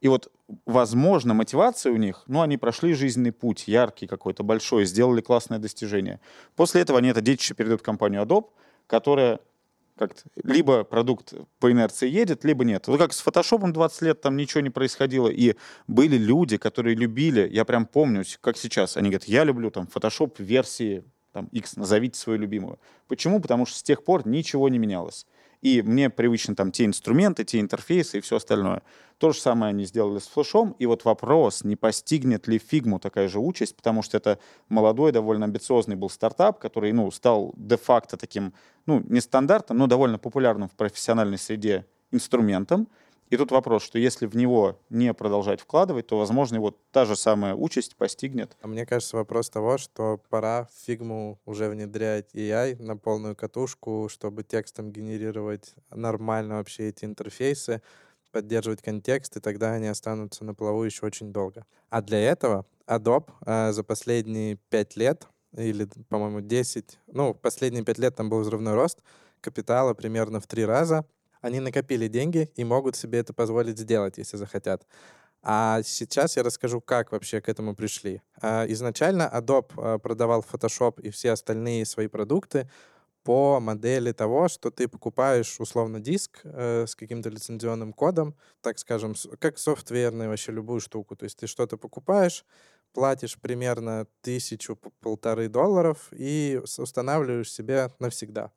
И 0.00 0.08
вот, 0.08 0.30
возможно, 0.66 1.34
мотивация 1.34 1.92
у 1.92 1.96
них, 1.96 2.22
ну, 2.26 2.42
они 2.42 2.56
прошли 2.56 2.92
жизненный 2.92 3.32
путь, 3.32 3.66
яркий 3.66 4.06
какой-то, 4.06 4.42
большой, 4.44 4.84
сделали 4.84 5.20
классное 5.20 5.58
достижение. 5.58 6.20
После 6.54 6.82
этого 6.82 6.98
они 6.98 7.08
это 7.08 7.20
детище 7.20 7.54
передают 7.54 7.80
в 7.80 7.84
компанию 7.84 8.22
Adobe, 8.22 8.46
которая 8.86 9.40
как-то 9.96 10.22
либо 10.42 10.84
продукт 10.84 11.34
по 11.58 11.70
инерции 11.70 12.08
едет, 12.08 12.44
либо 12.44 12.64
нет. 12.64 12.86
Вот 12.86 12.98
как 12.98 13.12
с 13.12 13.20
фотошопом 13.20 13.72
20 13.72 14.02
лет 14.02 14.20
там 14.20 14.36
ничего 14.36 14.60
не 14.60 14.70
происходило, 14.70 15.28
и 15.28 15.54
были 15.86 16.16
люди, 16.16 16.56
которые 16.56 16.94
любили, 16.94 17.48
я 17.50 17.64
прям 17.64 17.86
помню, 17.86 18.24
как 18.40 18.56
сейчас, 18.56 18.96
они 18.96 19.08
говорят, 19.10 19.24
я 19.24 19.44
люблю 19.44 19.70
там 19.70 19.86
фотошоп 19.86 20.38
версии 20.38 21.04
там, 21.32 21.48
X, 21.52 21.76
назовите 21.76 22.18
свою 22.18 22.38
любимую. 22.38 22.78
Почему? 23.08 23.40
Потому 23.40 23.66
что 23.66 23.78
с 23.78 23.82
тех 23.82 24.04
пор 24.04 24.26
ничего 24.26 24.70
не 24.70 24.78
менялось. 24.78 25.26
И 25.62 25.82
мне 25.82 26.10
привычны 26.10 26.54
там 26.54 26.72
те 26.72 26.84
инструменты, 26.84 27.44
те 27.44 27.60
интерфейсы 27.60 28.18
и 28.18 28.20
все 28.20 28.36
остальное. 28.36 28.82
То 29.18 29.32
же 29.32 29.40
самое 29.40 29.70
они 29.70 29.84
сделали 29.84 30.18
с 30.18 30.26
флешом. 30.26 30.76
И 30.78 30.86
вот 30.86 31.04
вопрос, 31.04 31.64
не 31.64 31.76
постигнет 31.76 32.46
ли 32.46 32.58
фигму 32.58 32.98
такая 32.98 33.28
же 33.28 33.38
участь, 33.38 33.76
потому 33.76 34.02
что 34.02 34.16
это 34.16 34.38
молодой, 34.68 35.12
довольно 35.12 35.46
амбициозный 35.46 35.96
был 35.96 36.10
стартап, 36.10 36.58
который 36.58 36.92
ну, 36.92 37.10
стал 37.10 37.54
де-факто 37.56 38.16
таким, 38.16 38.52
ну, 38.84 39.02
не 39.08 39.20
стандартным, 39.20 39.78
но 39.78 39.86
довольно 39.86 40.18
популярным 40.18 40.68
в 40.68 40.72
профессиональной 40.72 41.38
среде 41.38 41.86
инструментом. 42.10 42.88
И 43.28 43.36
тут 43.36 43.50
вопрос, 43.50 43.82
что 43.82 43.98
если 43.98 44.26
в 44.26 44.36
него 44.36 44.78
не 44.88 45.12
продолжать 45.12 45.60
вкладывать, 45.60 46.06
то, 46.06 46.18
возможно, 46.18 46.56
его 46.56 46.76
та 46.92 47.04
же 47.04 47.16
самая 47.16 47.54
участь 47.54 47.96
постигнет. 47.96 48.56
А 48.60 48.68
мне 48.68 48.86
кажется, 48.86 49.16
вопрос 49.16 49.50
того, 49.50 49.78
что 49.78 50.20
пора 50.28 50.66
в 50.66 50.86
фигму 50.86 51.40
уже 51.44 51.68
внедрять 51.68 52.34
AI 52.34 52.80
на 52.80 52.96
полную 52.96 53.34
катушку, 53.34 54.08
чтобы 54.10 54.44
текстом 54.44 54.92
генерировать 54.92 55.74
нормально 55.90 56.56
вообще 56.56 56.88
эти 56.88 57.04
интерфейсы, 57.04 57.82
поддерживать 58.30 58.82
контекст, 58.82 59.36
и 59.36 59.40
тогда 59.40 59.72
они 59.72 59.86
останутся 59.86 60.44
на 60.44 60.54
плаву 60.54 60.84
еще 60.84 61.06
очень 61.06 61.32
долго. 61.32 61.64
А 61.90 62.02
для 62.02 62.20
этого 62.20 62.66
Adobe 62.86 63.30
э, 63.44 63.72
за 63.72 63.82
последние 63.82 64.56
пять 64.68 64.94
лет, 64.94 65.26
или, 65.56 65.88
по-моему, 66.08 66.42
10, 66.42 66.98
ну, 67.06 67.34
последние 67.34 67.82
пять 67.82 67.98
лет 67.98 68.14
там 68.14 68.28
был 68.28 68.40
взрывной 68.40 68.74
рост 68.74 69.02
капитала 69.40 69.94
примерно 69.94 70.40
в 70.40 70.46
три 70.46 70.64
раза, 70.64 71.06
они 71.46 71.60
накопили 71.60 72.08
деньги 72.08 72.50
и 72.56 72.64
могут 72.64 72.96
себе 72.96 73.20
это 73.20 73.32
позволить 73.32 73.78
сделать, 73.78 74.18
если 74.18 74.36
захотят. 74.36 74.86
А 75.42 75.82
сейчас 75.84 76.36
я 76.36 76.42
расскажу, 76.42 76.80
как 76.80 77.12
вообще 77.12 77.40
к 77.40 77.48
этому 77.48 77.74
пришли. 77.76 78.20
А, 78.42 78.66
Изначально 78.68 79.30
Adobe 79.32 79.70
а, 79.76 79.98
продавал 79.98 80.44
Photoshop 80.52 81.00
и 81.02 81.10
все 81.10 81.32
остальные 81.32 81.86
свои 81.86 82.08
продукты 82.08 82.68
по 83.22 83.60
модели 83.60 84.12
того, 84.12 84.48
что 84.48 84.70
ты 84.70 84.88
покупаешь 84.88 85.60
условно 85.60 85.98
диск 86.00 86.40
э, 86.44 86.86
с 86.86 86.94
каким-то 86.94 87.28
лицензионным 87.28 87.92
кодом, 87.92 88.36
так 88.62 88.78
скажем, 88.78 89.14
как 89.40 89.58
софтверный 89.58 90.28
вообще 90.28 90.52
любую 90.52 90.80
штуку. 90.80 91.16
То 91.16 91.24
есть 91.24 91.38
ты 91.38 91.48
что-то 91.48 91.76
покупаешь, 91.76 92.44
платишь 92.92 93.36
примерно 93.40 94.06
тысячу, 94.20 94.76
п- 94.76 94.90
полторы 95.00 95.48
долларов 95.48 96.08
и 96.12 96.60
устанавливаешь 96.78 97.52
себе 97.52 97.90
навсегда. 97.98 98.52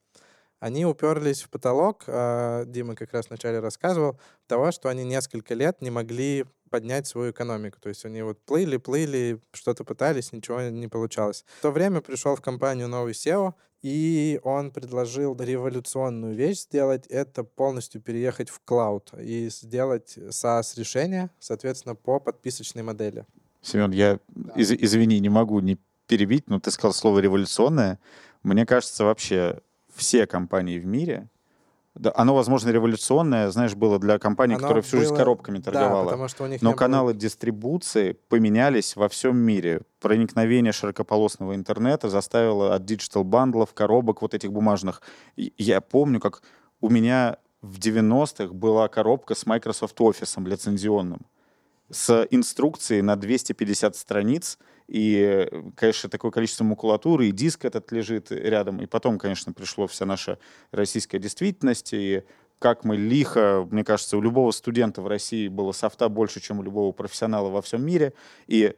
Они 0.59 0.85
уперлись 0.85 1.41
в 1.41 1.49
потолок, 1.49 2.03
а, 2.07 2.65
Дима 2.65 2.95
как 2.95 3.13
раз 3.13 3.29
вначале 3.29 3.59
рассказывал, 3.59 4.19
того, 4.47 4.71
что 4.71 4.89
они 4.89 5.03
несколько 5.05 5.53
лет 5.53 5.81
не 5.81 5.89
могли 5.89 6.45
поднять 6.69 7.07
свою 7.07 7.31
экономику. 7.31 7.79
То 7.79 7.89
есть 7.89 8.05
они 8.05 8.21
вот 8.21 8.39
плыли, 8.45 8.77
плыли, 8.77 9.39
что-то 9.53 9.83
пытались, 9.83 10.31
ничего 10.33 10.61
не 10.61 10.87
получалось. 10.87 11.45
В 11.59 11.61
то 11.61 11.71
время 11.71 12.01
пришел 12.01 12.35
в 12.35 12.41
компанию 12.41 12.87
новый 12.87 13.13
SEO, 13.13 13.53
И 13.81 14.41
он 14.43 14.71
предложил 14.71 15.37
революционную 15.39 16.35
вещь 16.35 16.63
сделать, 16.63 17.07
это 17.07 17.45
полностью 17.45 18.01
переехать 18.01 18.49
в 18.49 18.59
клауд 18.65 19.13
и 19.17 19.47
сделать 19.49 20.17
SaaS-решение, 20.17 21.29
соответственно, 21.39 21.95
по 21.95 22.19
подписочной 22.19 22.83
модели. 22.83 23.25
Семен, 23.61 23.91
я, 23.91 24.19
из- 24.55 24.71
извини, 24.73 25.19
не 25.21 25.29
могу 25.29 25.61
не 25.61 25.77
перебить, 26.07 26.49
но 26.49 26.59
ты 26.59 26.71
сказал 26.71 26.93
слово 26.93 27.19
«революционное». 27.19 27.99
Мне 28.43 28.65
кажется, 28.65 29.05
вообще 29.05 29.61
все 29.99 30.25
компании 30.25 30.79
в 30.79 30.85
мире, 30.85 31.27
да, 31.95 32.11
оно, 32.15 32.33
возможно, 32.33 32.69
революционное, 32.69 33.49
знаешь, 33.51 33.75
было 33.75 33.99
для 33.99 34.17
компании, 34.19 34.55
Оно 34.55 34.61
которая 34.61 34.81
всю 34.83 34.97
жизнь 34.99 35.09
было- 35.09 35.17
коробками 35.17 35.57
Да, 35.57 35.63
торговала. 35.71 36.05
потому 36.05 36.27
что 36.29 36.43
у 36.45 36.47
них 36.47 36.61
Но 36.61 36.69
не 36.69 36.73
было- 36.73 36.79
каналы 36.79 37.13
дистрибуции 37.13 38.13
поменялись 38.29 38.95
во 38.95 39.09
всем 39.09 39.37
мире. 39.37 39.81
Проникновение 39.99 40.71
широкополосного 40.71 41.55
интернета 41.55 42.09
заставило 42.09 42.73
от 42.75 42.85
digital 42.85 43.24
-бандлов, 43.24 43.73
коробок 43.73 44.21
вот 44.21 44.33
этих 44.33 44.51
бумажных. 44.53 45.01
Я 45.35 45.81
помню, 45.81 46.19
как 46.19 46.41
у 46.79 46.89
меня 46.89 47.37
в 47.61 47.79
90-х 47.79 48.53
была 48.53 48.87
коробка 48.87 49.35
с 49.35 49.45
Microsoft 49.45 49.99
Office 49.99 50.47
лицензионным 50.47 51.19
с 51.91 52.25
инструкцией 52.29 53.01
на 53.01 53.15
250 53.15 53.95
страниц, 53.95 54.59
и, 54.89 55.47
конечно, 55.75 56.09
такое 56.09 56.31
количество 56.31 56.63
макулатуры, 56.63 57.27
и 57.27 57.31
диск 57.31 57.63
этот 57.63 57.91
лежит 57.91 58.31
рядом. 58.31 58.81
И 58.81 58.87
потом, 58.87 59.19
конечно, 59.19 59.53
пришло 59.53 59.85
вся 59.85 60.05
наша 60.05 60.39
российская 60.71 61.19
действительность, 61.19 61.93
и 61.93 62.23
как 62.57 62.83
мы 62.83 62.97
лихо, 62.97 63.67
мне 63.69 63.83
кажется, 63.83 64.17
у 64.17 64.21
любого 64.21 64.49
студента 64.51 65.03
в 65.03 65.07
России 65.07 65.47
было 65.47 65.73
софта 65.73 66.09
больше, 66.09 66.41
чем 66.41 66.59
у 66.59 66.63
любого 66.63 66.91
профессионала 66.91 67.49
во 67.49 67.61
всем 67.61 67.85
мире. 67.85 68.13
И 68.47 68.73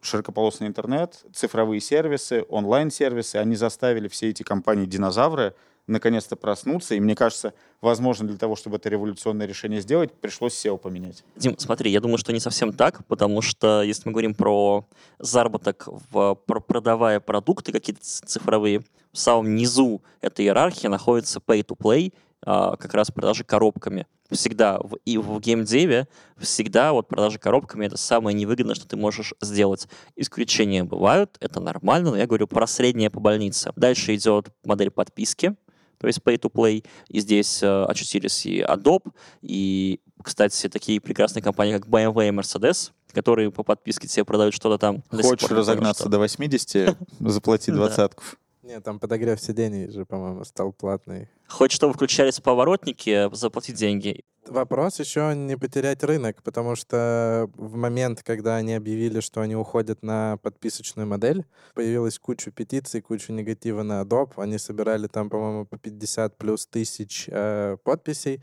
широкополосный 0.00 0.66
интернет, 0.66 1.22
цифровые 1.34 1.80
сервисы, 1.80 2.44
онлайн-сервисы, 2.48 3.36
они 3.36 3.56
заставили 3.56 4.08
все 4.08 4.30
эти 4.30 4.42
компании-динозавры 4.42 5.54
наконец-то 5.86 6.36
проснуться. 6.36 6.94
И 6.94 7.00
мне 7.00 7.14
кажется, 7.14 7.52
возможно, 7.80 8.26
для 8.28 8.38
того, 8.38 8.56
чтобы 8.56 8.76
это 8.76 8.88
революционное 8.88 9.46
решение 9.46 9.80
сделать, 9.80 10.12
пришлось 10.12 10.54
SEO 10.54 10.78
поменять. 10.78 11.24
Дим, 11.36 11.58
смотри, 11.58 11.90
я 11.90 12.00
думаю, 12.00 12.18
что 12.18 12.32
не 12.32 12.40
совсем 12.40 12.72
так, 12.72 13.04
потому 13.06 13.42
что 13.42 13.82
если 13.82 14.08
мы 14.08 14.12
говорим 14.12 14.34
про 14.34 14.86
заработок, 15.18 15.86
в, 15.86 16.34
про- 16.34 16.60
продавая 16.60 17.20
продукты 17.20 17.72
какие-то 17.72 18.02
цифровые, 18.02 18.84
в 19.12 19.18
самом 19.18 19.54
низу 19.56 20.02
этой 20.20 20.44
иерархии 20.44 20.86
находится 20.86 21.40
pay-to-play, 21.40 22.12
а, 22.42 22.76
как 22.76 22.94
раз 22.94 23.10
продажи 23.10 23.44
коробками. 23.44 24.06
Всегда 24.30 24.78
в, 24.78 24.96
и 25.04 25.18
в 25.18 25.40
геймдеве 25.40 26.06
всегда 26.38 26.92
вот 26.92 27.08
продажи 27.08 27.38
коробками 27.38 27.86
это 27.86 27.98
самое 27.98 28.34
невыгодное, 28.34 28.74
что 28.74 28.86
ты 28.86 28.96
можешь 28.96 29.34
сделать. 29.40 29.88
Исключения 30.16 30.84
бывают, 30.84 31.36
это 31.40 31.60
нормально, 31.60 32.10
но 32.10 32.16
я 32.16 32.26
говорю 32.26 32.46
про 32.46 32.66
среднее 32.66 33.10
по 33.10 33.20
больнице. 33.20 33.72
Дальше 33.76 34.14
идет 34.14 34.48
модель 34.64 34.90
подписки, 34.90 35.56
то 36.00 36.06
есть 36.06 36.20
pay-to-play, 36.24 36.84
и 37.08 37.20
здесь 37.20 37.62
э, 37.62 37.84
очутились 37.84 38.46
и 38.46 38.62
Adobe, 38.62 39.12
и, 39.42 40.00
кстати, 40.22 40.68
такие 40.68 41.00
прекрасные 41.00 41.42
компании, 41.42 41.74
как 41.74 41.86
BMW 41.86 42.28
и 42.28 42.30
Mercedes, 42.30 42.90
которые 43.12 43.50
по 43.50 43.62
подписке 43.62 44.08
тебе 44.08 44.24
продают 44.24 44.54
что-то 44.54 44.78
там. 44.78 45.02
Хочешь 45.10 45.50
разогнаться 45.50 46.04
что. 46.04 46.10
до 46.10 46.18
80, 46.18 46.96
заплати 47.20 47.70
Да. 47.70 47.76
двадцатку. 47.76 48.22
Нет, 48.70 48.84
там 48.84 49.00
подогрев 49.00 49.40
сидений 49.40 49.90
же, 49.90 50.06
по-моему, 50.06 50.44
стал 50.44 50.72
платный. 50.72 51.28
Хоть 51.48 51.72
чтобы 51.72 51.92
включались 51.92 52.38
поворотники, 52.38 53.28
заплати 53.34 53.72
деньги. 53.72 54.20
Вопрос 54.46 55.00
еще 55.00 55.34
не 55.34 55.56
потерять 55.56 56.04
рынок, 56.04 56.40
потому 56.44 56.76
что 56.76 57.50
в 57.56 57.74
момент, 57.74 58.22
когда 58.22 58.54
они 58.54 58.74
объявили, 58.74 59.18
что 59.18 59.40
они 59.40 59.56
уходят 59.56 60.04
на 60.04 60.36
подписочную 60.36 61.08
модель, 61.08 61.44
появилась 61.74 62.20
куча 62.20 62.52
петиций, 62.52 63.00
куча 63.00 63.32
негатива 63.32 63.82
на 63.82 64.02
Adobe. 64.02 64.34
Они 64.36 64.56
собирали 64.56 65.08
там, 65.08 65.30
по-моему, 65.30 65.66
по 65.66 65.76
50 65.76 66.38
плюс 66.38 66.64
тысяч 66.68 67.28
э, 67.28 67.76
подписей, 67.82 68.40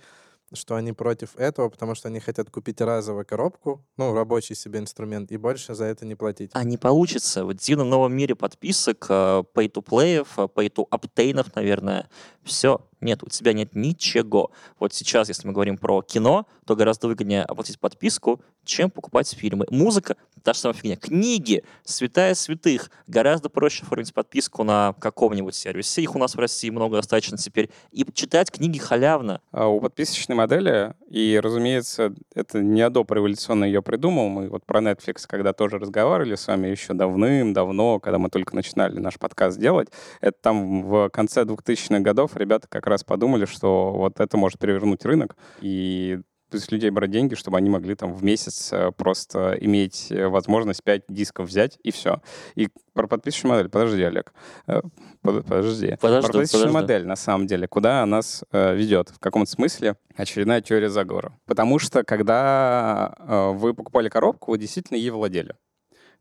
что 0.53 0.75
они 0.75 0.93
против 0.93 1.35
этого, 1.35 1.69
потому 1.69 1.95
что 1.95 2.07
они 2.07 2.19
хотят 2.19 2.49
купить 2.49 2.81
разово 2.81 3.23
коробку, 3.23 3.83
ну, 3.97 4.13
рабочий 4.13 4.55
себе 4.55 4.79
инструмент, 4.79 5.31
и 5.31 5.37
больше 5.37 5.73
за 5.75 5.85
это 5.85 6.05
не 6.05 6.15
платить. 6.15 6.51
А 6.53 6.63
не 6.63 6.77
получится. 6.77 7.45
В 7.45 7.53
дивном 7.53 7.89
новом 7.89 8.15
мире 8.15 8.35
подписок, 8.35 9.05
э, 9.09 9.43
pay-to-play, 9.53 10.25
pay-to-obtain, 10.35 11.45
наверное, 11.55 12.09
все. 12.43 12.81
Нет, 13.01 13.23
у 13.23 13.29
тебя 13.29 13.53
нет 13.53 13.75
ничего. 13.75 14.51
Вот 14.79 14.93
сейчас, 14.93 15.27
если 15.27 15.47
мы 15.47 15.53
говорим 15.53 15.77
про 15.77 16.01
кино, 16.01 16.47
то 16.65 16.75
гораздо 16.75 17.07
выгоднее 17.07 17.43
оплатить 17.43 17.79
подписку, 17.79 18.41
чем 18.65 18.91
покупать 18.91 19.31
фильмы. 19.33 19.65
Музыка— 19.69 20.17
та 20.43 20.53
же 20.53 20.59
самая 20.59 20.75
фигня. 20.75 20.95
Книги, 20.95 21.63
святая 21.83 22.33
святых. 22.33 22.89
Гораздо 23.07 23.49
проще 23.49 23.83
оформить 23.83 24.13
подписку 24.13 24.63
на 24.63 24.93
каком-нибудь 24.99 25.55
сервисе. 25.55 26.01
Их 26.01 26.15
у 26.15 26.19
нас 26.19 26.35
в 26.35 26.39
России 26.39 26.69
много 26.69 26.97
достаточно 26.97 27.37
теперь. 27.37 27.69
И 27.91 28.05
читать 28.13 28.51
книги 28.51 28.77
халявно. 28.77 29.41
А 29.51 29.67
У 29.67 29.79
подписочной 29.79 30.35
модели, 30.35 30.93
и, 31.09 31.39
разумеется, 31.41 32.13
это 32.33 32.59
не 32.61 32.81
Adobe 32.81 33.15
революционно 33.15 33.65
ее 33.65 33.81
придумал, 33.81 34.29
мы 34.29 34.49
вот 34.49 34.65
про 34.65 34.79
Netflix, 34.79 35.23
когда 35.27 35.53
тоже 35.53 35.79
разговаривали 35.79 36.35
с 36.35 36.47
вами 36.47 36.67
еще 36.67 36.93
давным-давно, 36.93 37.99
когда 37.99 38.17
мы 38.17 38.29
только 38.29 38.55
начинали 38.55 38.99
наш 38.99 39.17
подкаст 39.19 39.59
делать, 39.59 39.89
это 40.21 40.37
там 40.41 40.83
в 40.83 41.09
конце 41.09 41.43
2000-х 41.43 41.99
годов 41.99 42.35
ребята 42.35 42.67
как 42.69 42.86
раз 42.87 43.03
подумали, 43.03 43.45
что 43.45 43.91
вот 43.93 44.19
это 44.19 44.37
может 44.37 44.59
перевернуть 44.59 45.05
рынок, 45.05 45.35
и 45.61 46.19
с 46.49 46.71
людей 46.71 46.89
брать 46.91 47.11
деньги, 47.11 47.35
чтобы 47.35 47.57
они 47.57 47.69
могли 47.69 47.93
там 47.93 48.13
в 48.13 48.23
месяц 48.23 48.71
э, 48.71 48.91
просто 48.95 49.57
иметь 49.59 50.07
э, 50.11 50.27
возможность 50.29 50.81
5 50.81 51.03
дисков 51.09 51.49
взять, 51.49 51.77
и 51.83 51.91
все. 51.91 52.21
И 52.55 52.69
про 52.93 53.05
подписочную 53.05 53.55
модель, 53.57 53.69
подожди, 53.69 54.01
Олег, 54.01 54.33
Э, 54.65 54.79
под- 55.21 55.45
подожди. 55.45 55.97
Подожду, 55.99 56.27
Про 56.29 56.33
подписочную 56.39 56.67
подожду. 56.73 56.73
модель, 56.81 57.05
на 57.05 57.17
самом 57.17 57.47
деле, 57.47 57.67
куда 57.67 58.05
нас 58.05 58.45
ведет? 58.53 59.09
В 59.09 59.19
каком-то 59.19 59.51
смысле 59.51 59.97
очередная 60.15 60.61
теория 60.61 60.89
заговора. 60.89 61.37
Потому 61.47 61.79
что, 61.79 62.03
когда 62.05 63.13
вы 63.53 63.73
покупали 63.73 64.07
коробку, 64.07 64.51
вы 64.51 64.57
действительно 64.57 64.95
ей 64.97 65.09
владели. 65.09 65.53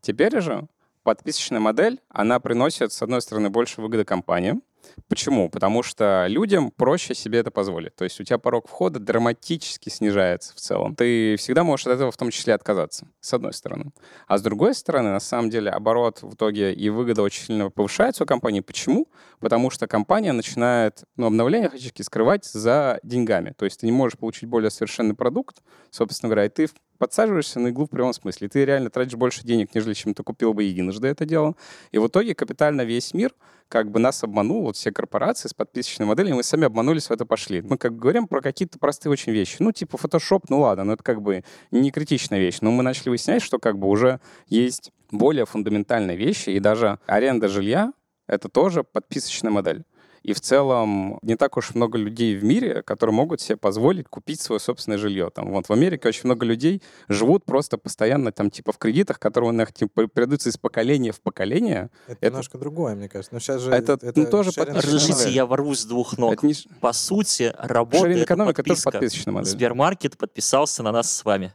Теперь 0.01 0.41
же 0.41 0.67
подписочная 1.03 1.61
модель, 1.61 2.01
она 2.09 2.41
приносит, 2.41 2.91
с 2.91 3.01
одной 3.01 3.21
стороны, 3.21 3.49
больше 3.49 3.79
выгоды 3.81 4.03
компании. 4.03 4.59
Почему? 5.07 5.49
Потому 5.49 5.83
что 5.83 6.25
людям 6.27 6.71
проще 6.71 7.15
себе 7.15 7.39
это 7.39 7.51
позволить. 7.51 7.95
То 7.95 8.03
есть 8.03 8.19
у 8.19 8.23
тебя 8.23 8.37
порог 8.37 8.67
входа 8.67 8.99
драматически 8.99 9.89
снижается 9.89 10.53
в 10.53 10.57
целом. 10.57 10.95
Ты 10.95 11.35
всегда 11.37 11.63
можешь 11.63 11.87
от 11.87 11.93
этого 11.93 12.11
в 12.11 12.17
том 12.17 12.29
числе 12.29 12.53
отказаться, 12.53 13.07
с 13.19 13.33
одной 13.33 13.53
стороны. 13.53 13.91
А 14.27 14.37
с 14.37 14.41
другой 14.41 14.73
стороны, 14.73 15.09
на 15.09 15.19
самом 15.19 15.49
деле, 15.49 15.71
оборот 15.71 16.21
в 16.21 16.33
итоге 16.33 16.73
и 16.73 16.89
выгода 16.89 17.21
очень 17.21 17.45
сильно 17.45 17.69
повышается 17.69 18.23
у 18.23 18.27
компании. 18.27 18.59
Почему? 18.59 19.07
Потому 19.39 19.69
что 19.69 19.87
компания 19.87 20.31
начинает 20.33 21.03
ну, 21.15 21.27
обновления 21.27 21.69
фактически 21.69 22.01
скрывать 22.01 22.45
за 22.45 22.99
деньгами. 23.03 23.53
То 23.57 23.65
есть 23.65 23.79
ты 23.79 23.85
не 23.85 23.91
можешь 23.91 24.17
получить 24.17 24.49
более 24.49 24.71
совершенный 24.71 25.15
продукт, 25.15 25.61
собственно 25.91 26.29
говоря, 26.29 26.45
и 26.45 26.49
ты 26.49 26.67
подсаживаешься 26.97 27.59
на 27.59 27.69
иглу 27.69 27.85
в 27.85 27.89
прямом 27.89 28.13
смысле. 28.13 28.49
Ты 28.49 28.65
реально 28.65 28.89
тратишь 28.89 29.15
больше 29.15 29.43
денег, 29.43 29.73
нежели 29.73 29.93
чем 29.93 30.13
ты 30.13 30.23
купил 30.23 30.53
бы 30.53 30.63
единожды 30.63 31.07
это 31.07 31.25
дело. 31.25 31.55
И 31.91 31.97
в 31.97 32.07
итоге 32.07 32.35
капитально 32.35 32.81
весь 32.81 33.13
мир 33.13 33.33
как 33.69 33.91
бы 33.91 33.99
нас 33.99 34.23
обманул, 34.23 34.63
вот 34.63 34.77
все 34.77 34.91
корпорации 34.91 35.49
с 35.49 35.53
подписочной 35.53 36.05
моделью, 36.05 36.35
мы 36.35 36.43
сами 36.43 36.65
обманулись, 36.65 37.07
в 37.07 37.11
это 37.11 37.25
пошли. 37.25 37.61
Мы 37.61 37.77
как 37.77 37.93
бы 37.93 37.99
говорим 37.99 38.27
про 38.27 38.41
какие-то 38.41 38.79
простые 38.79 39.11
очень 39.11 39.33
вещи. 39.33 39.57
Ну, 39.59 39.71
типа 39.71 39.97
Photoshop, 39.97 40.45
ну 40.49 40.61
ладно, 40.61 40.85
но 40.85 40.93
это 40.93 41.03
как 41.03 41.21
бы 41.21 41.43
не 41.71 41.91
критичная 41.91 42.39
вещь. 42.39 42.59
Но 42.61 42.71
мы 42.71 42.83
начали 42.83 43.09
выяснять, 43.09 43.41
что 43.41 43.59
как 43.59 43.77
бы 43.77 43.87
уже 43.87 44.19
есть 44.47 44.91
более 45.11 45.45
фундаментальные 45.45 46.17
вещи, 46.17 46.49
и 46.49 46.59
даже 46.59 46.99
аренда 47.07 47.47
жилья— 47.47 47.91
это 48.27 48.49
тоже 48.49 48.83
подписочная 48.83 49.51
модель. 49.51 49.83
И 50.27 50.33
в 50.33 50.41
целом 50.41 51.19
не 51.21 51.37
так 51.37 51.55
уж 51.55 51.73
много 51.73 51.97
людей 51.97 52.35
в 52.35 52.43
мире, 52.43 52.83
которые 52.83 53.15
могут 53.15 53.39
себе 53.39 53.55
позволить 53.55 54.09
купить 54.09 54.41
свое 54.41 54.59
собственное 54.59 54.97
жилье. 54.97 55.29
Там, 55.33 55.53
вот 55.53 55.69
в 55.69 55.71
Америке 55.71 56.09
очень 56.09 56.23
много 56.25 56.45
людей 56.45 56.83
живут 57.07 57.45
просто 57.45 57.77
постоянно 57.77 58.33
там 58.33 58.51
типа 58.51 58.73
в 58.73 58.77
кредитах, 58.77 59.19
которые 59.19 59.51
у 59.51 59.53
них 59.53 59.71
типа, 59.71 60.07
передаются 60.07 60.49
из 60.49 60.57
поколения 60.57 61.13
в 61.13 61.21
поколение. 61.21 61.89
Это, 62.07 62.17
Это- 62.19 62.25
немножко 62.31 62.57
другое, 62.57 62.95
мне 62.95 63.07
кажется. 63.07 63.33
Но 63.33 63.39
сейчас 63.39 63.61
же 63.61 63.71
Это, 63.71 63.97
ну, 64.15 64.25
тоже 64.29 64.51
Разрешите, 64.57 65.29
я 65.29 65.45
ворвусь 65.45 65.79
с 65.79 65.85
двух 65.85 66.17
ног. 66.17 66.33
Это 66.33 66.45
не... 66.45 66.55
По 66.81 66.91
сути, 66.91 67.55
работа 67.57 68.09
это 68.09 68.19
это 68.19 68.35
тоже 68.35 68.53
подписка. 68.53 68.91
подписочная 68.91 69.33
модель. 69.33 69.49
Сбермаркет 69.49 70.17
подписался 70.17 70.83
на 70.83 70.91
нас 70.91 71.09
с 71.09 71.23
вами. 71.23 71.53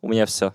У 0.00 0.08
меня 0.08 0.24
все. 0.24 0.54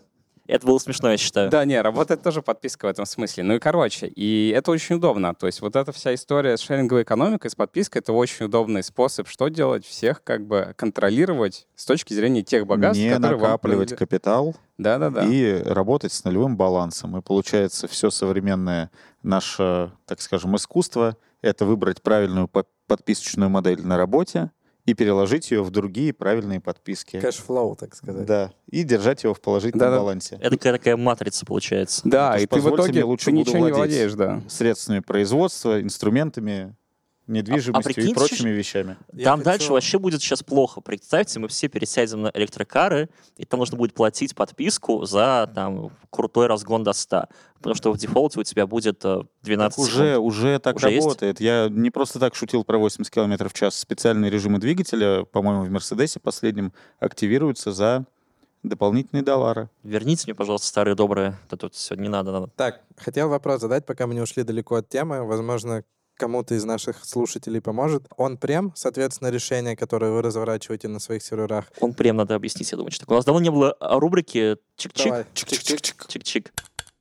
Это 0.52 0.68
было 0.68 0.80
смешно, 0.80 1.12
я 1.12 1.18
считаю. 1.18 1.50
Да, 1.50 1.64
не, 1.64 1.82
работает 1.82 2.24
тоже 2.24 2.42
подписка 2.42 2.86
в 2.86 2.90
этом 2.90 3.06
смысле. 3.06 3.44
Ну 3.44 3.56
и 3.56 3.60
короче, 3.60 4.08
и 4.08 4.50
это 4.54 4.72
очень 4.72 4.98
удобно. 4.98 5.34
То 5.34 5.48
есть 5.48 5.62
вот 5.62 5.78
эта 5.78 5.94
вся 5.94 6.14
история 6.14 6.58
с 6.58 6.60
шеринговой 6.60 7.04
экономикой, 7.04 7.50
с 7.50 7.56
подпиской, 7.56 8.02
это 8.02 8.12
очень 8.12 8.48
удобный 8.48 8.84
способ, 8.84 9.30
что 9.30 9.48
делать, 9.48 9.86
всех 9.86 10.22
как 10.26 10.46
бы 10.46 10.74
контролировать 10.76 11.68
с 11.76 11.86
точки 11.86 12.14
зрения 12.14 12.42
тех 12.42 12.68
богатств, 12.68 13.02
не 13.02 13.12
которые 13.12 13.40
вам 13.40 13.52
накапливать 13.52 13.96
капитал 13.96 14.54
Да-да-да. 14.78 15.26
и 15.26 15.64
работать 15.64 16.12
с 16.12 16.26
нулевым 16.26 16.58
балансом. 16.58 17.18
И 17.18 17.22
получается, 17.22 17.88
все 17.88 18.10
современное 18.10 18.92
наше, 19.24 19.94
так 20.06 20.20
скажем, 20.20 20.58
искусство— 20.58 21.16
это 21.42 21.64
выбрать 21.64 22.02
правильную 22.02 22.50
по- 22.50 22.66
подписочную 22.88 23.50
модель 23.50 23.88
на 23.88 23.96
работе 23.96 24.52
и 24.86 24.94
переложить 24.94 25.52
ее 25.52 25.64
в 25.64 25.70
другие 25.72 26.14
правильные 26.14 26.60
подписки. 26.60 27.20
Cash 27.20 27.45
flow, 27.45 27.76
так 27.76 27.96
сказать. 27.96 28.26
Да, 28.26 28.52
и 28.70 28.84
держать 28.84 29.24
его 29.24 29.34
в 29.34 29.42
положительном 29.42 29.88
Да-да. 29.88 29.98
балансе. 29.98 30.36
Это 30.42 30.52
такая, 30.58 30.74
такая 30.74 30.98
матрица 30.98 31.46
получается. 31.46 32.02
Да, 32.06 32.34
то 32.34 32.38
и 32.40 32.42
ты 32.42 32.48
в 32.48 32.50
позвольте 32.50 32.76
итоге 32.84 32.92
мне 32.94 33.04
лучше 33.04 33.26
ты 33.26 33.32
буду 33.32 33.42
ничего 33.42 33.58
не 33.68 33.74
владеть. 33.74 33.78
владеешь, 33.78 34.14
да. 34.14 34.42
Средствами 34.50 35.00
производства, 35.00 35.82
инструментами, 35.82 36.76
недвижимостью 37.28 37.92
и 37.92 37.96
прикиньте, 37.96 38.16
прочими 38.16 38.50
ж- 38.52 38.56
вещами. 38.58 38.98
Я 39.14 39.26
там 39.26 39.40
хочу- 39.40 39.46
дальше 39.46 39.72
вообще 39.72 40.00
будет 40.00 40.22
сейчас 40.22 40.44
плохо. 40.44 40.82
Представьте, 40.82 41.40
мы 41.40 41.48
все 41.48 41.68
пересядем 41.68 42.24
на 42.24 42.32
электрокары, 42.34 43.10
и 43.38 43.46
там 43.46 43.60
нужно 43.60 43.78
будет 43.78 43.94
платить 43.94 44.36
подписку 44.36 45.06
за 45.06 45.50
там 45.54 45.92
крутой 46.10 46.48
разгон 46.48 46.84
до 46.84 46.94
100. 46.94 47.28
Потому 47.58 47.76
что 47.76 47.92
в 47.94 47.98
дефолте 47.98 48.40
у 48.40 48.44
тебя 48.44 48.66
будет 48.68 49.06
э, 49.06 49.22
12 49.44 49.80
уже, 49.80 49.92
секунд. 50.14 50.18
уже 50.26 50.60
так 50.60 50.76
Уже 50.78 50.90
есть? 50.92 51.06
работает. 51.06 51.40
Я 51.40 51.68
не 51.70 51.92
просто 51.92 52.20
так 52.20 52.34
шутил 52.36 52.64
про 52.64 52.78
80 52.80 53.14
км 53.14 53.48
в 53.50 53.54
час. 53.54 53.76
Специальные 53.78 54.32
режимы 54.32 54.58
двигателя, 54.60 55.24
по-моему, 55.26 55.64
в 55.64 55.70
Мерседесе 55.70 56.20
последнем 56.20 56.74
активируются 57.00 57.72
за 57.72 58.06
дополнительные 58.64 59.24
доллары. 59.24 59.70
Верните 59.84 60.24
мне, 60.28 60.36
пожалуйста, 60.36 60.68
старые 60.68 60.96
добрые. 60.96 61.38
Это 61.48 61.58
тут 61.58 61.74
все 61.76 61.96
не 61.96 62.10
надо, 62.10 62.32
надо. 62.32 62.48
Так, 62.56 62.82
хотел 62.98 63.30
вопрос 63.30 63.62
задать, 63.62 63.86
пока 63.86 64.06
мы 64.08 64.14
не 64.14 64.22
ушли 64.22 64.44
далеко 64.44 64.76
от 64.76 64.90
темы. 64.90 65.24
Возможно, 65.24 65.84
кому-то 66.16 66.56
из 66.56 66.64
наших 66.64 67.04
слушателей 67.04 67.62
поможет. 67.62 68.08
Он 68.18 68.38
прям, 68.38 68.74
соответственно, 68.76 69.30
решение, 69.30 69.76
которое 69.76 70.12
вы 70.12 70.22
разворачиваете 70.22 70.88
на 70.88 71.00
своих 71.00 71.24
серверах. 71.24 71.66
Он 71.80 71.94
прям 71.94 72.18
надо 72.18 72.36
объяснить, 72.36 72.72
я 72.72 72.78
думаю, 72.78 72.92
что 72.92 73.02
такое. 73.02 73.16
У 73.16 73.20
нас 73.20 73.26
давно 73.26 73.42
не 73.42 73.52
было 73.52 73.72
а, 73.80 74.00
рубрики 74.00 74.58
чик-чик. 74.78 75.26
Чик-чик-чик. 75.34 76.08
Чик-чик. 76.08 76.52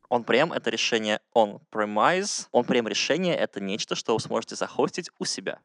Он 0.09 0.25
прям 0.25 0.53
это 0.53 0.71
решение 0.71 1.21
on-premise. 1.37 2.49
Он 2.51 2.65
прям 2.65 2.89
решение 2.89 3.37
это 3.37 3.61
нечто, 3.61 3.95
что 3.95 4.15
вы 4.15 4.21
сможете 4.21 4.57
захостить 4.57 5.09
у 5.19 5.25
себя. 5.25 5.61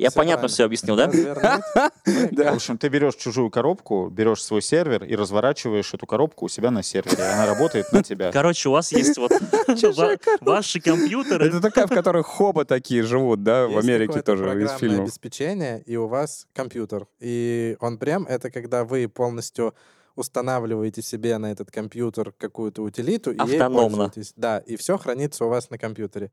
Я 0.00 0.08
Всё 0.10 0.18
понятно 0.18 0.48
правильно. 0.48 0.54
все 0.54 0.64
объяснил, 0.64 0.96
да? 0.96 1.06
Развернуть. 1.06 1.62
В 2.50 2.54
общем, 2.54 2.78
ты 2.78 2.88
берешь 2.88 3.14
чужую 3.16 3.50
коробку, 3.50 4.08
берешь 4.08 4.42
свой 4.42 4.62
сервер 4.62 5.04
и 5.04 5.14
разворачиваешь 5.14 5.92
эту 5.92 6.06
коробку 6.06 6.46
у 6.46 6.48
себя 6.48 6.70
на 6.70 6.82
сервере. 6.82 7.22
Она 7.22 7.44
работает 7.46 7.92
на 7.92 8.02
тебя. 8.02 8.32
Короче, 8.32 8.68
у 8.70 8.72
вас 8.72 8.92
есть 8.92 9.18
вот 9.18 9.30
ва- 9.66 10.16
ваши 10.40 10.80
компьютеры. 10.80 11.46
Это 11.48 11.60
такая, 11.60 11.86
в 11.86 11.90
которой 11.90 12.22
хоба 12.22 12.64
такие 12.64 13.02
живут, 13.02 13.42
да, 13.42 13.66
в 13.68 13.76
Америке 13.76 14.22
тоже 14.22 14.44
из 14.62 14.72
фильмов. 14.78 15.00
обеспечение, 15.00 15.82
и 15.82 15.96
у 15.96 16.06
вас 16.06 16.46
компьютер. 16.54 17.06
И 17.18 17.76
он 17.80 17.98
прям 17.98 18.26
это 18.26 18.50
когда 18.50 18.84
вы 18.84 19.06
полностью 19.08 19.74
устанавливаете 20.16 21.02
себе 21.02 21.36
на 21.38 21.52
этот 21.52 21.70
компьютер 21.70 22.32
какую-то 22.38 22.82
утилиту 22.82 23.32
и 23.32 23.34
ей 23.34 23.40
Автономно. 23.56 23.96
пользуетесь. 24.06 24.32
Да, 24.36 24.58
и 24.60 24.76
все 24.76 24.96
хранится 24.98 25.44
у 25.44 25.48
вас 25.48 25.68
на 25.70 25.76
компьютере. 25.78 26.30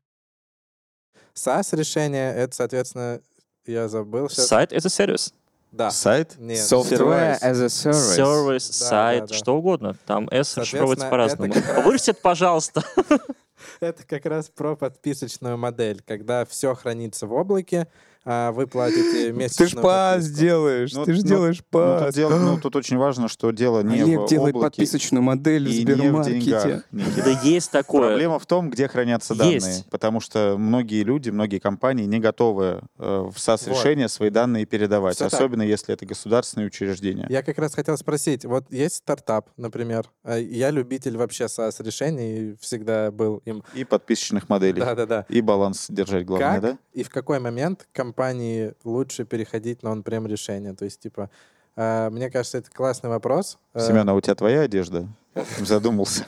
SaaS 1.34 1.76
решение 1.76 2.34
это, 2.34 2.54
соответственно, 2.56 3.20
я 3.68 3.88
забыл 3.88 4.28
сейчас. 4.28 4.48
Сайт— 4.48 4.72
это 4.74 4.88
сервис. 4.88 5.32
Да. 5.70 5.90
Сайт? 5.90 6.36
Нет. 6.38 6.58
Software 6.60 7.38
Service. 7.38 7.42
as 7.42 7.62
a 7.62 7.66
service. 7.66 8.14
Сервис, 8.16 8.68
Да, 8.68 8.86
сайт, 8.86 9.20
да, 9.20 9.26
да. 9.28 9.34
что 9.34 9.56
угодно. 9.56 9.96
Там 10.06 10.26
S 10.30 10.56
расшифровывается 10.56 11.08
по-разному. 11.08 11.52
раз- 11.52 11.84
Вырежьте 11.84 12.10
это, 12.12 12.20
пожалуйста. 12.22 12.82
Это 13.80 14.04
как 14.06 14.24
раз 14.26 14.48
про 14.48 14.76
подписочную 14.76 15.58
модель, 15.58 16.00
когда 16.06 16.44
все 16.46 16.74
хранится 16.74 17.26
в 17.26 17.32
облаке, 17.32 17.88
а 18.24 18.52
вы 18.52 18.66
платите 18.66 19.32
месячную 19.32 19.70
Ты 19.70 19.76
ж 19.76 19.80
пас 19.80 20.14
подписку. 20.16 20.40
делаешь, 20.40 20.92
Ну, 20.92 21.04
ты 21.04 21.14
ж 21.14 21.18
ну, 21.22 21.28
делаешь 21.28 21.58
Ну, 21.58 21.64
пас. 21.70 22.04
тут, 22.06 22.14
дело- 22.14 22.38
ну, 22.38 22.58
тут 22.62 22.76
очень 22.76 22.96
важно, 22.98 23.28
что 23.28 23.50
дело 23.50 23.82
не 23.82 24.00
Олег 24.02 24.20
в 24.22 24.28
делает 24.28 24.54
облаке 24.54 24.76
подписочную 24.76 25.22
модель 25.22 25.66
в 25.66 25.70
и 25.70 25.84
не 25.84 25.92
в 25.92 25.96
Сбермаркете. 25.98 26.82
Да 26.92 27.40
есть 27.42 27.70
такое. 27.70 28.08
Проблема 28.08 28.38
в 28.38 28.46
том, 28.46 28.70
где 28.70 28.88
хранятся 28.88 29.34
данные. 29.34 29.84
Потому 29.90 30.20
что 30.20 30.56
многие 30.58 31.02
люди, 31.04 31.30
многие 31.30 31.58
компании 31.58 32.04
не 32.04 32.18
готовы 32.20 32.82
э, 32.98 33.28
в 33.32 33.38
САС-решение 33.38 34.08
свои 34.08 34.30
данные 34.30 34.66
передавать. 34.66 35.18
Так. 35.18 35.32
особенно 35.32 35.62
если 35.62 35.94
это 35.94 36.04
государственные 36.06 36.66
учреждения. 36.68 37.26
Я 37.28 37.42
как 37.42 37.58
раз 37.58 37.74
хотел 37.74 37.96
спросить, 37.96 38.44
вот 38.44 38.64
есть 38.70 38.96
стартап, 38.96 39.48
например, 39.56 40.06
а 40.24 40.36
я 40.38 40.70
любитель 40.70 41.16
вообще 41.16 41.44
SaaS 41.44 41.82
решений 41.82 42.56
всегда 42.60 43.10
был 43.10 43.40
им. 43.44 43.62
И 43.74 43.84
подписочных 43.84 44.48
моделей. 44.48 44.80
Да-да-да. 44.80 45.26
И 45.28 45.40
баланс 45.40 45.86
держать 45.88 46.24
главное, 46.24 46.52
Как 46.52 46.62
да? 46.62 46.78
и 46.92 47.02
в 47.02 47.10
какой 47.10 47.38
момент 47.40 47.86
компании 48.08 48.72
лучше 48.84 49.24
переходить 49.24 49.82
на 49.82 49.90
он-прем 49.90 50.26
решение? 50.26 50.74
То 50.74 50.84
есть, 50.84 51.00
типа, 51.00 51.30
а, 51.76 52.10
мне 52.10 52.30
кажется, 52.30 52.58
это 52.58 52.70
классный 52.70 53.10
вопрос. 53.10 53.58
Э, 53.74 53.86
Семен, 53.86 54.08
а 54.08 54.14
у 54.14 54.20
тебя 54.20 54.34
твоя 54.34 54.62
одежда? 54.62 55.08
Задумался. 55.58 56.26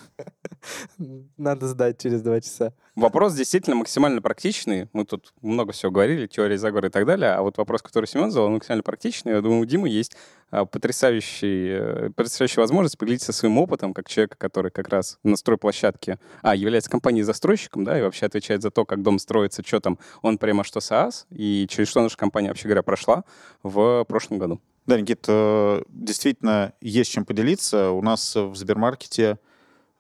Надо 1.37 1.67
сдать 1.69 2.01
через 2.01 2.23
два 2.23 2.41
часа. 2.41 2.73
Вопрос 2.95 3.35
действительно 3.35 3.77
максимально 3.77 4.21
практичный. 4.21 4.89
Мы 4.93 5.07
тут 5.07 5.33
много 5.41 5.73
всего 5.73 5.91
говорили, 5.91 6.27
теории 6.27 6.57
заговора 6.57 6.89
и 6.89 6.91
так 6.91 7.07
далее. 7.07 7.31
А 7.31 7.43
вот 7.43 7.57
вопрос, 7.57 7.83
который 7.83 8.07
Семен 8.07 8.31
задал, 8.31 8.47
он 8.47 8.55
максимально 8.55 8.83
практичный. 8.83 9.33
Я 9.33 9.41
думаю, 9.41 9.63
у 9.63 9.65
Димы 9.65 9.89
есть 9.89 10.13
потрясающий, 10.51 11.69
э, 11.71 12.11
потрясающая 12.11 12.61
возможность 12.61 12.99
поделиться 12.99 13.33
своим 13.33 13.59
опытом, 13.59 13.95
как 13.95 14.09
человека, 14.09 14.37
который 14.37 14.71
как 14.71 14.89
раз 14.89 15.19
на 15.23 15.37
стройплощадке, 15.37 16.19
а, 16.43 16.57
является 16.57 16.91
компанией-застройщиком, 16.91 17.85
да, 17.85 17.99
и 17.99 18.03
вообще 18.03 18.27
отвечает 18.27 18.63
за 18.63 18.71
то, 18.71 18.85
как 18.85 19.03
дом 19.03 19.19
строится, 19.19 19.63
что 19.65 19.81
там 19.81 19.99
он 20.23 20.39
прямо 20.39 20.65
что 20.65 20.81
SaaS, 20.81 21.27
и 21.31 21.67
через 21.69 21.89
что 21.89 22.03
наша 22.03 22.17
компания, 22.17 22.49
вообще 22.49 22.65
говоря, 22.65 22.83
прошла 22.83 23.25
в 23.63 24.05
прошлом 24.09 24.39
году. 24.39 24.61
Да, 24.87 25.01
Никит, 25.01 25.25
э, 25.29 25.83
действительно 25.89 26.73
есть 26.81 27.13
чем 27.13 27.25
поделиться. 27.25 27.91
У 27.91 28.03
нас 28.03 28.35
в 28.35 28.57
Сбермаркете 28.57 29.39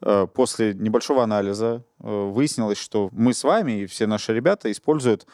э, 0.03 0.27
после 0.35 0.75
небольшого 0.75 1.23
анализа 1.23 1.85
выяснилось, 1.99 2.79
что 2.79 3.11
мы 3.13 3.35
с 3.35 3.45
вами 3.45 3.83
и 3.83 3.87
все 3.87 4.07
наши 4.07 4.35
ребята 4.35 4.73
используют 4.73 5.27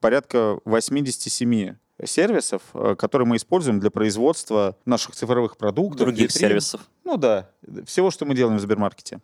порядка 0.00 0.58
87 0.64 1.76
сервисов, 2.04 2.62
э, 2.74 2.94
которые 2.96 3.26
мы 3.26 3.36
используем 3.36 3.80
для 3.80 3.90
производства 3.90 4.76
наших 4.84 5.14
цифровых 5.14 5.56
продуктов. 5.56 6.06
Других 6.06 6.28
витрин. 6.28 6.40
сервисов. 6.40 6.80
Ну 7.04 7.16
да, 7.16 7.50
всего, 7.86 8.10
что 8.10 8.24
мы 8.24 8.34
делаем 8.34 8.58
в 8.58 8.60
Сбермаркете. 8.60 9.20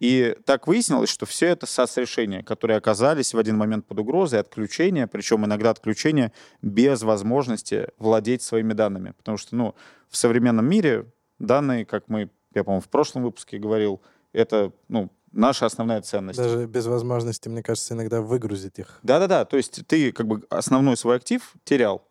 И 0.00 0.36
так 0.44 0.68
выяснилось, 0.68 1.10
что 1.10 1.26
все 1.26 1.46
это 1.46 1.66
SaaS-решения, 1.66 2.44
которые 2.44 2.76
оказались 2.76 3.34
в 3.34 3.38
один 3.38 3.56
момент 3.56 3.86
под 3.86 3.98
угрозой 3.98 4.40
отключения, 4.40 5.08
причем 5.08 5.44
иногда 5.44 5.70
отключения 5.70 6.32
без 6.62 7.02
возможности 7.02 7.88
владеть 7.98 8.42
своими 8.42 8.74
данными. 8.74 9.12
Потому 9.16 9.38
что, 9.38 9.56
ну, 9.56 9.74
в 10.08 10.16
современном 10.16 10.66
мире 10.66 11.06
данные, 11.40 11.84
как 11.84 12.08
мы, 12.08 12.30
я, 12.54 12.62
по-моему, 12.62 12.80
в 12.80 12.88
прошлом 12.88 13.24
выпуске 13.24 13.58
говорил, 13.58 14.00
это, 14.32 14.72
ну, 14.86 15.10
наша 15.32 15.66
основная 15.66 16.00
ценность. 16.02 16.38
Даже 16.38 16.66
без 16.66 16.86
возможности, 16.86 17.48
мне 17.48 17.62
кажется, 17.62 17.94
иногда 17.94 18.20
выгрузить 18.20 18.78
их. 18.78 19.00
Да-да-да, 19.02 19.44
то 19.44 19.56
есть 19.56 19.84
ты 19.86 20.12
как 20.12 20.26
бы 20.26 20.44
основной 20.48 20.96
свой 20.96 21.16
актив 21.16 21.54
терял. 21.64 22.07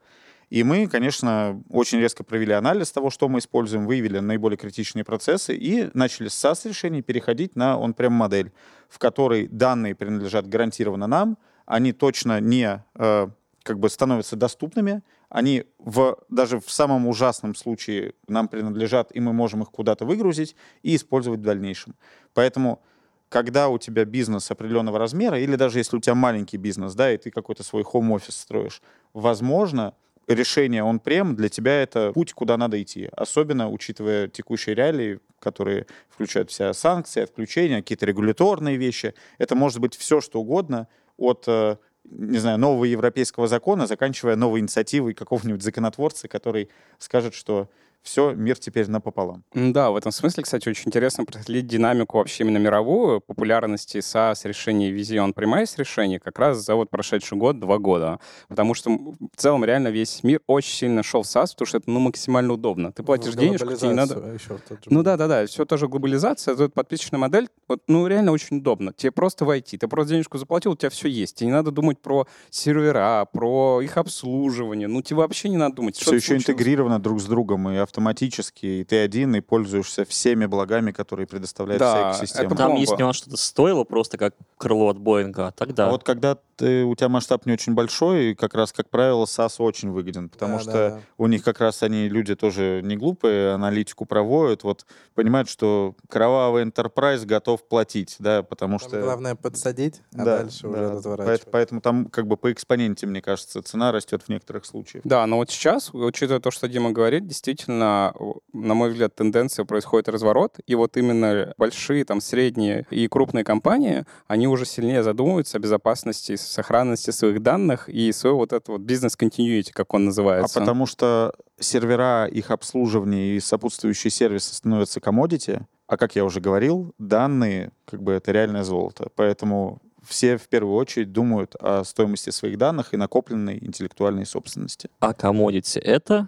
И 0.50 0.64
мы, 0.64 0.88
конечно, 0.88 1.62
очень 1.70 2.00
резко 2.00 2.24
провели 2.24 2.54
анализ 2.54 2.92
того, 2.92 3.10
что 3.10 3.28
мы 3.28 3.40
используем, 3.40 3.86
выявили 3.86 4.20
наиболее 4.20 4.58
критичные 4.58 5.04
процессы 5.04 5.56
и 5.56 5.90
начали 5.94 6.30
с 6.30 6.46
SaaS-решений 6.46 7.02
переходить 7.02 7.56
на 7.56 7.78
он-прем 7.78 8.14
модель, 8.14 8.54
в 8.88 8.98
которой 8.98 9.48
данные 9.48 9.94
принадлежат 9.94 10.48
гарантированно 10.48 11.08
нам, 11.08 11.38
они 11.66 11.92
точно 11.92 12.40
не 12.40 12.82
э, 12.96 13.28
как 13.64 13.80
бы 13.80 13.90
становятся 13.90 14.38
доступными, 14.38 15.04
они 15.28 15.66
в, 15.80 16.18
даже 16.30 16.62
в 16.62 16.72
самом 16.72 17.08
ужасном 17.08 17.54
случае 17.54 18.14
нам 18.30 18.48
принадлежат, 18.48 19.14
и 19.14 19.20
мы 19.20 19.34
можем 19.34 19.64
их 19.64 19.70
куда-то 19.70 20.06
выгрузить 20.06 20.56
и 20.82 20.96
использовать 20.96 21.42
в 21.42 21.44
дальнейшем. 21.44 21.96
Поэтому 22.34 22.82
когда 23.28 23.68
у 23.68 23.78
тебя 23.78 24.06
бизнес 24.06 24.50
определенного 24.50 24.98
размера, 24.98 25.38
или 25.38 25.58
даже 25.58 25.80
если 25.80 25.98
у 25.98 26.00
тебя 26.00 26.16
маленький 26.16 26.56
бизнес, 26.56 26.96
да, 26.96 27.12
и 27.12 27.18
ты 27.18 27.30
какой-то 27.30 27.64
свой 27.64 27.84
home-офис 27.84 28.38
строишь, 28.38 28.82
возможно, 29.14 29.94
решение 30.28 30.84
он-прем 30.84 31.36
для 31.36 31.50
тебя 31.50 31.82
это 31.82 32.12
путь, 32.14 32.34
куда 32.34 32.58
надо 32.58 32.82
идти. 32.82 33.10
Особенно 33.14 33.70
учитывая 33.70 34.28
текущие 34.28 34.76
реалии, 34.76 35.20
которые 35.40 35.88
включают 36.10 36.50
в 36.52 36.54
себя 36.54 36.74
санкции, 36.74 37.22
отключения, 37.22 37.78
какие-то 37.78 38.06
регуляторные 38.06 38.78
вещи. 38.78 39.14
Это 39.38 39.56
может 39.56 39.80
быть 39.80 39.96
все, 39.96 40.22
что 40.22 40.42
угодно, 40.42 40.88
от 41.18 41.46
э, 41.48 41.78
не 42.10 42.38
знаю, 42.38 42.58
нового 42.58 42.86
европейского 42.86 43.48
закона, 43.48 43.88
заканчивая 43.88 44.36
новой 44.36 44.60
инициативой 44.60 45.14
какого-нибудь 45.14 45.64
законотворца, 45.64 46.28
который 46.28 46.70
скажет, 47.00 47.34
что 47.34 47.70
все, 48.02 48.34
мир 48.34 48.58
теперь 48.58 48.90
напополам. 48.90 49.44
Да, 49.54 49.92
в 49.92 49.96
этом 49.98 50.12
смысле, 50.12 50.44
кстати, 50.44 50.70
очень 50.70 50.88
интересно 50.88 51.26
проследить 51.26 51.68
динамику 51.68 52.18
вообще 52.18 52.44
именно 52.44 52.58
мировую 52.58 53.22
популярности 53.22 53.98
SaaS 53.98 54.48
решений 54.48 54.92
Vision 54.92 55.34
Premise 55.34 55.74
решений 55.78 56.20
как 56.20 56.40
раз 56.40 56.58
за 56.58 56.76
вот 56.76 56.90
прошедший 56.90 57.38
год, 57.38 57.60
два 57.60 57.78
года. 57.78 58.20
Потому 58.48 58.74
что 58.74 58.92
в 58.92 59.36
целом 59.36 59.66
реально 59.66 59.90
весь 59.90 60.24
мир 60.24 60.42
очень 60.48 60.74
сильно 60.74 61.04
шел 61.04 61.24
в 61.24 61.26
SaaS, 61.26 61.52
потому 61.52 61.68
что 61.68 61.78
это 61.78 61.90
ну, 61.92 62.00
максимально 62.00 62.54
удобно. 62.54 62.92
Ты 62.92 63.04
платишь 63.04 63.34
В 63.34 63.38
денежку, 63.38 63.74
тебе 63.74 63.90
не 63.90 63.94
надо... 63.96 64.16
еще 64.34 64.58
в 64.58 64.62
тот 64.62 64.84
же 64.84 64.90
Ну 64.90 65.04
да, 65.04 65.18
да, 65.18 65.28
да, 65.28 65.46
все 65.46 65.66
тоже 65.66 65.88
глобализация, 65.88 66.56
вот 66.56 66.74
подписочная 66.74 67.20
модель, 67.20 67.50
вот, 67.68 67.82
ну 67.88 68.08
реально 68.08 68.32
очень 68.32 68.58
удобно. 68.58 68.94
Тебе 68.94 69.12
просто 69.12 69.46
войти, 69.46 69.78
ты 69.78 69.88
просто 69.88 70.14
денежку 70.14 70.38
заплатил, 70.38 70.72
у 70.72 70.76
тебя 70.76 70.90
все 70.90 71.10
есть. 71.10 71.36
Тебе 71.36 71.48
не 71.48 71.54
надо 71.54 71.72
думать 71.72 72.00
про 72.00 72.28
сервера, 72.50 73.28
про 73.32 73.82
их 73.82 73.98
обслуживание, 73.98 74.88
ну 74.88 75.02
тебе 75.02 75.18
вообще 75.18 75.50
не 75.50 75.58
надо 75.58 75.76
думать. 75.76 75.96
Все 75.96 76.16
еще 76.16 76.28
случилось. 76.28 76.44
интегрировано 76.44 77.00
друг 77.00 77.20
с 77.20 77.26
другом 77.26 77.70
и 77.70 77.78
автоматически, 77.88 78.66
и 78.66 78.84
ты 78.84 79.00
один, 79.00 79.36
и 79.36 79.42
пользуешься 79.42 80.06
всеми 80.06 80.46
благами, 80.46 80.92
которые 80.92 81.26
предоставляет 81.28 81.80
Да, 81.80 82.12
вся 82.12 82.20
экосистема. 82.20 82.46
это 82.48 82.56
Там 82.56 82.68
бомба. 82.68 82.82
есть 82.82 82.98
нюанс, 83.00 83.16
что 83.18 83.30
это 83.30 83.38
стоило 83.38 83.84
просто 83.84 84.18
как 84.18 84.36
крыло 84.58 84.90
от 84.90 84.98
Боинга, 85.00 85.48
а 85.48 85.52
тогда... 85.52 85.88
А 85.88 85.92
вот 85.92 86.04
когда 86.04 86.38
ты, 86.58 86.84
у 86.84 86.96
тебя 86.96 87.08
масштаб 87.10 87.46
не 87.46 87.54
очень 87.54 87.74
большой, 87.74 88.32
и 88.32 88.36
как 88.36 88.56
раз, 88.56 88.74
как 88.74 88.90
правило, 88.90 89.26
SaaS 89.26 89.56
очень 89.60 89.92
выгоден, 89.92 90.28
потому 90.30 90.56
Да, 90.58 90.60
что 90.62 90.72
да, 90.72 90.90
да. 90.90 91.02
у 91.18 91.28
них 91.28 91.44
как 91.44 91.60
раз 91.62 91.84
они, 91.84 92.10
люди 92.10 92.36
тоже 92.36 92.82
не 92.84 92.98
глупые, 92.98 93.52
аналитику 93.54 94.06
проводят, 94.06 94.64
вот 94.64 94.86
понимают, 95.16 95.48
что 95.50 95.96
кровавый 96.10 96.66
enterprise 96.66 97.26
готов 97.26 97.68
платить, 97.68 98.16
да, 98.20 98.44
потому 98.44 98.80
Там 98.80 98.90
что... 98.90 99.02
главное 99.02 99.36
подсадить, 99.36 100.02
а 100.14 100.18
да, 100.26 100.38
дальше 100.40 100.68
уже 100.68 100.78
да, 100.78 100.92
разворачивать. 100.92 101.42
поэт- 101.44 101.52
Поэтому 101.52 101.82
там 101.82 102.06
как 102.08 102.28
бы 102.28 102.38
по 102.38 102.52
экспоненте, 102.52 103.06
мне 103.08 103.22
кажется, 103.22 103.62
цена 103.62 103.92
растет 103.92 104.24
в 104.24 104.30
некоторых 104.30 104.66
случаях. 104.66 105.04
Да, 105.06 105.26
но 105.28 105.38
вот 105.38 105.50
сейчас, 105.52 105.94
учитывая 105.94 106.40
то, 106.40 106.50
что 106.52 106.68
Дима 106.68 106.92
говорит, 106.92 107.28
действительно, 107.28 108.14
на 108.54 108.74
мой 108.74 108.90
взгляд, 108.92 109.16
тенденция 109.16 109.66
происходит 109.66 110.10
разворот, 110.10 110.56
и 110.66 110.76
вот 110.76 110.98
именно 110.98 111.54
большие, 111.58 112.04
там, 112.06 112.22
средние 112.22 112.86
и 112.90 113.08
крупные 113.08 113.44
компании, 113.44 114.06
они 114.28 114.48
уже 114.48 114.66
сильнее 114.66 115.04
задумываются 115.04 115.58
о 115.58 115.60
безопасности, 115.60 116.34
и 116.34 116.38
сохранности 116.48 117.12
своих 117.12 117.42
данных 117.42 117.90
и 117.90 118.12
своего 118.12 118.40
вот 118.40 118.54
этого 118.54 118.78
вот 118.78 118.82
бизнес-континьюити, 118.86 119.72
как 119.72 119.94
он 119.94 120.04
А 120.04 120.06
называется. 120.06 120.60
потому 120.60 120.86
что 120.86 121.34
сервера, 121.60 122.26
их 122.26 122.52
обслуживание 122.52 123.36
и 123.36 123.40
сопутствующие 123.40 124.12
сервисы 124.12 124.54
становятся 124.54 125.00
комодити, 125.00 125.66
а 125.88 125.98
как 125.98 126.16
я 126.16 126.26
уже 126.26 126.40
говорил, 126.42 126.94
данные, 126.98 127.72
как 127.86 128.02
бы 128.04 128.14
это 128.14 128.32
реальное 128.32 128.64
золото. 128.64 129.10
Поэтому 129.16 129.82
все 130.06 130.38
в 130.38 130.48
первую 130.48 130.76
очередь 130.76 131.12
думают 131.12 131.56
о 131.60 131.84
стоимости 131.84 132.30
своих 132.30 132.58
данных 132.58 132.94
и 132.94 132.98
накопленной 132.98 133.58
интеллектуальной 133.60 134.26
собственности. 134.26 134.90
А 135.00 135.12
commodity— 135.12 135.80
это? 135.82 136.28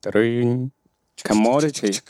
Трынь. 0.00 0.70
Commodity. 1.16 2.02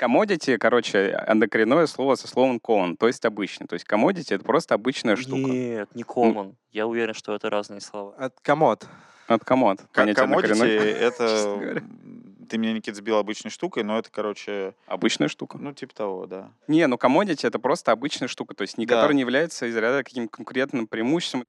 Commodity, 0.00 0.56
короче, 0.56 1.12
андокоренное 1.26 1.86
слово 1.86 2.14
со 2.14 2.26
словом 2.26 2.56
common, 2.56 2.96
то 2.96 3.06
есть 3.06 3.24
обычный. 3.26 3.66
То 3.66 3.74
есть 3.74 3.86
commodity— 3.86 4.26
это 4.34 4.44
просто 4.44 4.74
обычная 4.74 5.16
штука. 5.16 5.50
Нет, 5.50 5.94
не 5.94 6.04
common. 6.04 6.54
Я 6.72 6.86
уверен, 6.86 7.12
что 7.12 7.34
это 7.34 7.50
разные 7.50 7.82
слова. 7.82 8.14
От 8.16 8.40
комод. 8.40 8.86
От 9.26 9.44
комод. 9.44 9.80
Как 9.92 10.08
однокоренное. 10.08 10.68
это... 10.68 11.82
Ты 12.48 12.58
меня, 12.58 12.72
Никита, 12.72 12.96
сбил 12.96 13.16
обычной 13.16 13.50
штукой, 13.50 13.84
но 13.84 13.96
это, 13.96 14.10
короче, 14.10 14.74
Обычная 14.86 15.28
штука. 15.28 15.56
ну, 15.58 15.72
типа 15.72 15.94
того, 15.94 16.26
да. 16.26 16.50
Не, 16.66 16.88
ну 16.88 16.96
commodity— 16.96 17.40
это 17.46 17.60
просто 17.60 17.92
обычная 17.92 18.26
штука, 18.26 18.54
то 18.54 18.62
есть 18.62 18.76
не 18.76 18.86
Да. 18.86 18.96
которая 18.96 19.14
не 19.14 19.20
является 19.20 19.66
из 19.66 19.76
ряда 19.76 20.02
каким-то 20.02 20.30
конкурентным 20.36 20.88
преимуществом. 20.88 21.44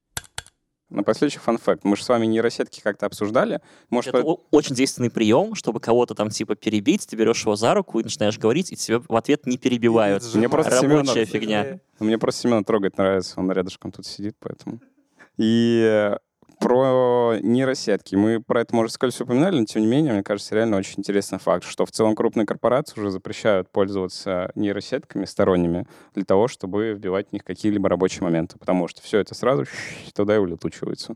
Напоследок 0.91 1.41
фан-факт. 1.41 1.83
Мы 1.83 1.95
же 1.95 2.03
с 2.03 2.09
вами 2.09 2.25
нейросетки 2.25 2.81
как-то 2.81 3.05
обсуждали. 3.05 3.61
Может, 3.89 4.13
Это 4.13 4.23
по- 4.23 4.41
очень 4.51 4.75
действенный 4.75 5.09
прием, 5.09 5.55
чтобы 5.55 5.79
кого-то 5.79 6.13
там 6.15 6.29
типа 6.29 6.55
перебить, 6.55 7.07
ты 7.07 7.15
берешь 7.15 7.41
его 7.41 7.55
за 7.55 7.73
руку 7.73 7.99
и 7.99 8.03
начинаешь 8.03 8.37
говорить, 8.37 8.71
и 8.71 8.75
тебя 8.75 8.99
в 9.07 9.15
ответ 9.15 9.45
не 9.45 9.57
перебивают. 9.57 10.23
Мне 10.35 10.49
просто 10.49 10.81
Рабочая 10.81 11.25
Семёнов- 11.25 11.25
фигня. 11.25 11.79
Мне 11.99 12.17
просто 12.17 12.41
Семена 12.41 12.63
трогать 12.63 12.97
нравится, 12.97 13.39
он 13.39 13.51
рядышком 13.51 13.91
тут 13.91 14.05
сидит, 14.05 14.35
поэтому. 14.39 14.79
И 15.37 15.81
э, 15.83 16.17
про 16.61 17.37
нейросетки. 17.41 18.15
Мы 18.15 18.39
про 18.39 18.61
это, 18.61 18.75
может, 18.75 18.93
скользь 18.93 19.19
упоминали, 19.19 19.59
но 19.59 19.65
тем 19.65 19.81
не 19.81 19.87
менее, 19.87 20.13
мне 20.13 20.23
кажется, 20.23 20.53
реально 20.55 20.77
очень 20.77 20.99
интересный 20.99 21.39
факт, 21.39 21.65
что 21.65 21.85
в 21.85 21.91
целом 21.91 22.15
крупные 22.15 22.45
корпорации 22.45 22.99
уже 22.99 23.09
запрещают 23.09 23.69
пользоваться 23.71 24.51
нейросетками 24.53 25.25
сторонними 25.25 25.87
для 26.13 26.23
того, 26.23 26.47
чтобы 26.47 26.93
вбивать 26.93 27.29
в 27.29 27.33
них 27.33 27.43
какие-либо 27.43 27.89
рабочие 27.89 28.23
моменты, 28.23 28.59
потому 28.59 28.87
что 28.87 29.01
все 29.01 29.17
это 29.17 29.33
сразу 29.33 29.65
туда 30.13 30.35
и 30.35 30.39
улетучивается. 30.39 31.15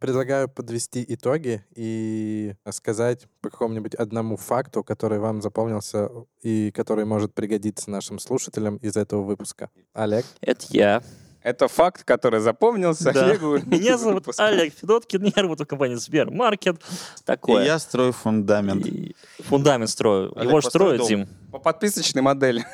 Предлагаю 0.00 0.48
подвести 0.48 1.04
итоги 1.06 1.62
и 1.74 2.54
сказать 2.70 3.28
по 3.42 3.50
какому-нибудь 3.50 3.94
одному 3.94 4.38
факту, 4.38 4.82
который 4.82 5.18
вам 5.18 5.42
запомнился 5.42 6.08
и 6.40 6.72
который 6.72 7.04
может 7.04 7.34
пригодиться 7.34 7.90
нашим 7.90 8.18
слушателям 8.18 8.78
из 8.78 8.96
этого 8.96 9.22
выпуска. 9.22 9.68
Олег? 9.92 10.24
Это 10.40 10.64
я. 10.70 11.02
Это 11.42 11.68
факт, 11.68 12.04
который 12.04 12.40
запомнился 12.40 13.12
Да. 13.12 13.26
Олегу. 13.26 13.58
Меня 13.66 13.98
зовут. 13.98 14.24
Олег 14.38 14.72
Федоткин, 14.72 15.32
я 15.36 15.42
работаю 15.42 15.66
в 15.66 15.68
компании 15.68 15.96
Сбермаркет. 15.96 16.76
И 16.76 17.24
Такое. 17.26 17.66
я 17.66 17.78
строю 17.78 18.12
фундамент. 18.12 18.86
И 18.86 19.14
Фундамент 19.40 19.90
строю. 19.90 20.32
Олег, 20.34 20.48
Его 20.48 20.60
же 20.62 20.70
дом. 20.70 21.06
Дим. 21.06 21.28
По 21.52 21.58
подписочной 21.58 22.22
модели. 22.22 22.64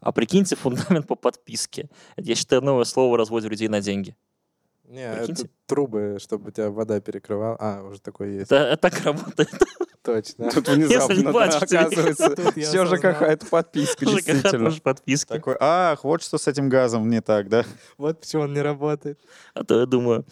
А 0.00 0.12
прикиньте, 0.12 0.56
фундамент 0.56 1.06
по 1.06 1.14
подписке. 1.14 1.90
Это, 2.16 2.26
я 2.26 2.34
считаю, 2.34 2.62
новое 2.62 2.84
слово 2.84 3.18
разводит 3.18 3.50
людей 3.50 3.68
на 3.68 3.82
деньги. 3.82 4.16
Не, 4.86 5.12
Прикиньте. 5.14 5.42
это 5.44 5.50
трубы, 5.66 6.18
чтобы 6.20 6.48
у 6.48 6.50
тебя 6.50 6.70
вода 6.70 7.00
перекрывала. 7.00 7.56
А, 7.58 7.82
уже 7.82 8.00
такое 8.00 8.30
есть. 8.32 8.52
Это, 8.52 8.56
это 8.56 8.76
так 8.90 9.00
работает. 9.04 9.48
Точно. 10.02 10.50
Тут 10.50 10.68
Если 10.68 10.80
не 10.80 10.84
внезапно, 10.84 11.22
да, 11.24 11.30
платите. 11.32 11.78
оказывается, 11.78 12.28
Тут 12.36 12.52
все 12.52 12.62
же 12.62 12.80
осознал. 12.82 13.00
какая-то 13.00 13.46
подписка, 13.46 14.04
ЖКХ 14.04 14.14
действительно. 14.26 14.64
тоже 14.66 14.82
подписки. 14.82 15.28
Такой, 15.28 15.56
ах, 15.58 16.04
вот 16.04 16.22
что 16.22 16.36
с 16.36 16.46
этим 16.46 16.68
газом 16.68 17.08
не 17.08 17.22
так, 17.22 17.48
да? 17.48 17.64
Вот 17.96 18.20
почему 18.20 18.42
он 18.42 18.52
не 18.52 18.60
работает. 18.60 19.18
А 19.54 19.64
то 19.64 19.80
я 19.80 19.86
думаю, 19.86 20.26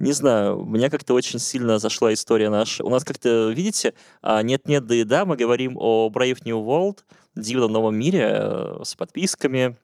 не 0.00 0.10
знаю, 0.10 0.62
у 0.62 0.64
меня 0.64 0.90
как-то 0.90 1.14
очень 1.14 1.38
сильно 1.38 1.78
зашла 1.78 2.12
история 2.12 2.50
наша. 2.50 2.82
У 2.84 2.88
нас 2.90 3.04
как-то, 3.04 3.50
видите, 3.50 3.94
а, 4.22 4.42
нет-нет, 4.42 4.84
да 4.86 4.94
и 4.96 5.04
да, 5.04 5.24
мы 5.24 5.36
говорим 5.36 5.76
о 5.78 6.10
Brave 6.12 6.38
New 6.44 6.58
World, 6.58 6.98
дивном 7.36 7.70
новом 7.70 7.94
мире 7.96 8.28
э, 8.32 8.80
с 8.82 8.96
подписками, 8.96 9.76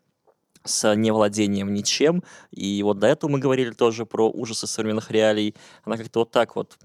с 0.64 0.94
невладением 0.94 1.73
ничем. 1.73 2.23
И 2.51 2.83
вот 2.83 2.99
до 2.99 3.07
этого 3.07 3.31
мы 3.31 3.38
говорили 3.38 3.71
тоже 3.71 4.07
про 4.07 4.31
ужасы 4.31 4.66
современных 4.66 5.11
реалий. 5.11 5.55
Она 5.85 5.97
как-то 5.97 6.21
вот 6.21 6.31
так 6.31 6.57
вот 6.57 6.77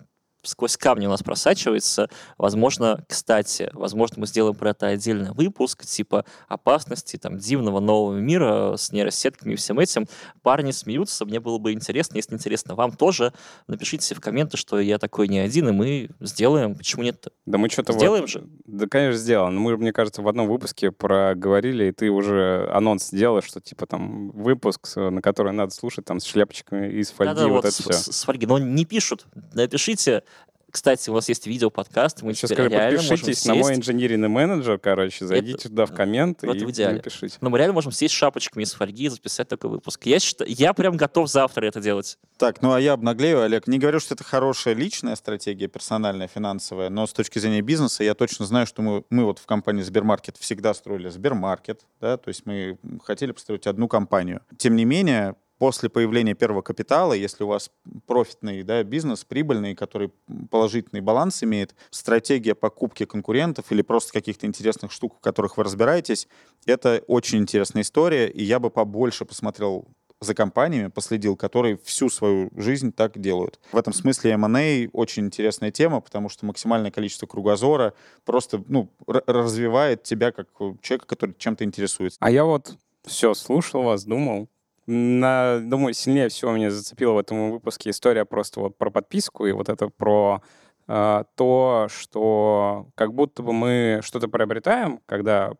сквозь 0.44 0.78
камни 0.78 1.08
у 1.08 1.10
нас 1.10 1.24
просачивается. 1.24 2.10
Возможно, 2.38 3.04
кстати, 3.08 3.70
возможно, 3.74 4.18
мы 4.20 4.28
сделаем 4.28 4.56
про 4.56 4.72
это 4.72 4.88
отдельный 4.88 5.32
выпуск, 5.32 5.86
типа 5.86 6.26
опасности 6.48 7.18
там 7.18 7.38
дивного 7.38 7.80
нового 7.80 8.18
мира 8.18 8.76
с 8.78 8.92
нейросетками 8.92 9.54
и 9.54 9.56
всем 9.56 9.80
этим. 9.80 10.08
Парни 10.42 10.72
смеются, 10.72 11.26
мне 11.26 11.40
было 11.40 11.58
бы 11.58 11.72
интересно. 11.72 12.18
Если 12.18 12.36
интересно 12.36 12.76
вам 12.76 12.92
тоже, 12.92 13.34
напишите 13.68 14.16
в 14.16 14.20
комменты, 14.20 14.58
что 14.58 14.80
я 14.80 14.98
такой 14.98 15.28
не 15.28 15.40
один, 15.40 15.70
и 15.70 15.72
мы 15.72 16.10
сделаем. 16.20 16.76
Почему 16.76 17.04
нет? 17.04 17.28
Да 17.46 17.58
мы 17.58 17.70
что-то... 17.70 17.94
Сделаем 17.94 18.24
вот- 18.24 18.30
же? 18.30 18.48
Да, 18.66 18.88
конечно, 18.88 19.20
сделаем. 19.20 19.56
Но 19.56 19.62
мы, 19.62 19.78
мне 19.78 19.94
кажется, 19.94 20.22
в 20.22 20.28
одном 20.28 20.48
выпуске 20.48 20.92
проговорили, 20.92 21.86
и 21.86 21.92
ты 21.92 22.10
уже 22.10 22.70
анонс 22.74 23.08
сделаешь, 23.08 23.46
что 23.46 23.62
типа 23.62 23.86
там 23.86 24.32
выпуск, 24.32 24.96
на 24.96 25.22
который 25.22 25.54
надо 25.54 25.74
слушать 25.74 26.06
там 26.06 26.20
с 26.20 26.26
шляпочками 26.26 26.92
из 26.92 27.12
фольги, 27.12 27.34
Да-да, 27.34 27.48
вот, 27.48 27.64
вот 27.64 27.66
это 27.66 27.74
с, 27.74 27.80
все. 27.80 28.12
с 28.12 28.24
фольги. 28.24 28.46
Но 28.46 28.60
не 28.60 28.86
пишут. 28.86 29.26
Напишите. 29.54 30.24
Кстати, 30.74 31.08
у 31.12 31.14
нас 31.14 31.30
есть 31.30 31.46
видео-подкаст, 31.46 32.24
мы 32.24 32.34
Сейчас 32.34 32.50
скажу, 32.50 32.72
подпишитесь 32.72 33.46
на 33.46 33.54
мой 33.54 33.76
инженерный 33.76 34.28
менеджер, 34.28 34.80
короче, 34.80 35.24
зайдите 35.24 35.70
туда 35.70 35.86
в 35.86 35.94
комменты 35.94 36.48
вот 36.48 36.56
и 36.56 36.66
в 36.66 36.92
напишите. 36.92 37.38
Но 37.42 37.52
мы 37.52 37.60
реально 37.60 37.74
можем 37.74 37.92
сесть 37.92 38.16
с 38.16 38.18
шапочками 38.18 38.64
из 38.64 38.74
фольги 38.74 39.06
и 39.06 39.10
записать 39.10 39.48
такой 39.48 39.70
выпуск. 39.70 40.08
Я, 40.08 40.20
считаю, 40.20 40.50
я 40.52 40.74
прям 40.74 40.98
готов 40.98 41.30
завтра 41.30 41.68
это 41.68 41.80
делать. 41.80 42.18
Так, 42.40 42.64
ну 42.64 42.74
а 42.74 42.82
я 42.82 42.94
обнаглею, 42.94 43.44
Олег. 43.44 43.68
Не 43.68 43.78
говорю, 43.78 44.00
что 44.00 44.16
это 44.16 44.24
хорошая 44.24 44.74
личная 44.74 45.16
стратегия, 45.16 45.68
персональная, 45.68 46.28
финансовая, 46.28 46.90
но 46.90 47.06
с 47.06 47.14
точки 47.14 47.38
зрения 47.38 47.62
бизнеса 47.62 48.04
я 48.04 48.16
точно 48.16 48.48
знаю, 48.48 48.66
что 48.66 48.82
мы, 48.82 49.04
мы 49.12 49.26
вот 49.26 49.38
в 49.38 49.46
компании 49.46 49.84
Сбермаркет 49.84 50.38
всегда 50.38 50.74
строили 50.74 51.10
Сбермаркет, 51.10 51.82
да, 52.02 52.18
то 52.18 52.30
есть 52.30 52.48
мы 52.48 52.80
хотели 53.04 53.32
построить 53.32 53.68
одну 53.68 53.88
компанию. 53.88 54.42
Тем 54.58 54.76
не 54.76 54.86
менее, 54.86 55.36
после 55.58 55.90
появления 55.90 56.34
первого 56.34 56.62
капитала, 56.62 57.14
если 57.14 57.44
у 57.44 57.48
вас 57.48 57.72
профитный 58.06 58.64
да, 58.64 58.84
бизнес, 58.84 59.24
прибыльный, 59.24 59.76
который 59.76 60.12
положительный 60.50 61.02
баланс 61.02 61.44
имеет, 61.44 61.76
стратегия 61.90 62.56
покупки 62.56 63.06
конкурентов 63.06 63.72
или 63.72 63.82
просто 63.82 64.14
каких-то 64.14 64.46
интересных 64.46 64.92
штук, 64.92 65.18
в 65.18 65.20
которых 65.22 65.58
вы 65.58 65.64
разбираетесь, 65.64 66.28
это 66.66 67.04
очень 67.08 67.40
интересная 67.40 67.84
история, 67.84 68.28
и 68.28 68.44
я 68.44 68.60
бы 68.60 68.70
побольше 68.70 69.26
посмотрел 69.26 69.88
за 70.24 70.34
компаниями, 70.34 70.88
последил, 70.88 71.36
которые 71.36 71.78
всю 71.84 72.10
свою 72.10 72.50
жизнь 72.56 72.92
так 72.92 73.20
делают. 73.20 73.60
В 73.72 73.78
этом 73.78 73.94
смысле 73.94 74.32
M&A 74.32 74.88
очень 74.94 75.26
интересная 75.26 75.72
тема, 75.72 76.02
потому 76.02 76.30
что 76.30 76.46
максимальное 76.46 76.92
количество 76.92 77.28
кругозора 77.28 77.94
просто 78.26 78.64
ну, 78.68 78.90
развивает 79.06 80.04
тебя 80.04 80.32
как 80.32 80.48
человека, 80.82 81.06
который 81.06 81.36
чем-то 81.38 81.64
интересуется. 81.64 82.18
А 82.22 82.32
я 82.32 82.46
вот 82.46 82.78
все 83.06 83.34
слушал 83.34 83.84
вас, 83.84 84.06
думал. 84.06 84.50
На, 84.86 85.60
думаю, 85.60 85.94
сильнее 85.94 86.28
всего 86.28 86.52
меня 86.52 86.70
зацепила 86.70 87.14
в 87.14 87.18
этом 87.18 87.52
выпуске 87.52 87.90
история 87.90 88.26
просто 88.26 88.60
вот 88.60 88.78
про 88.78 88.92
подписку 88.92 89.46
и 89.46 89.54
вот 89.54 89.70
это 89.70 89.88
про 89.88 90.42
э, 90.88 91.24
то, 91.36 91.88
что 91.90 92.88
как 92.96 93.14
будто 93.14 93.44
бы 93.44 93.54
мы 93.54 94.02
что-то 94.04 94.28
приобретаем, 94.28 95.00
когда 95.06 95.54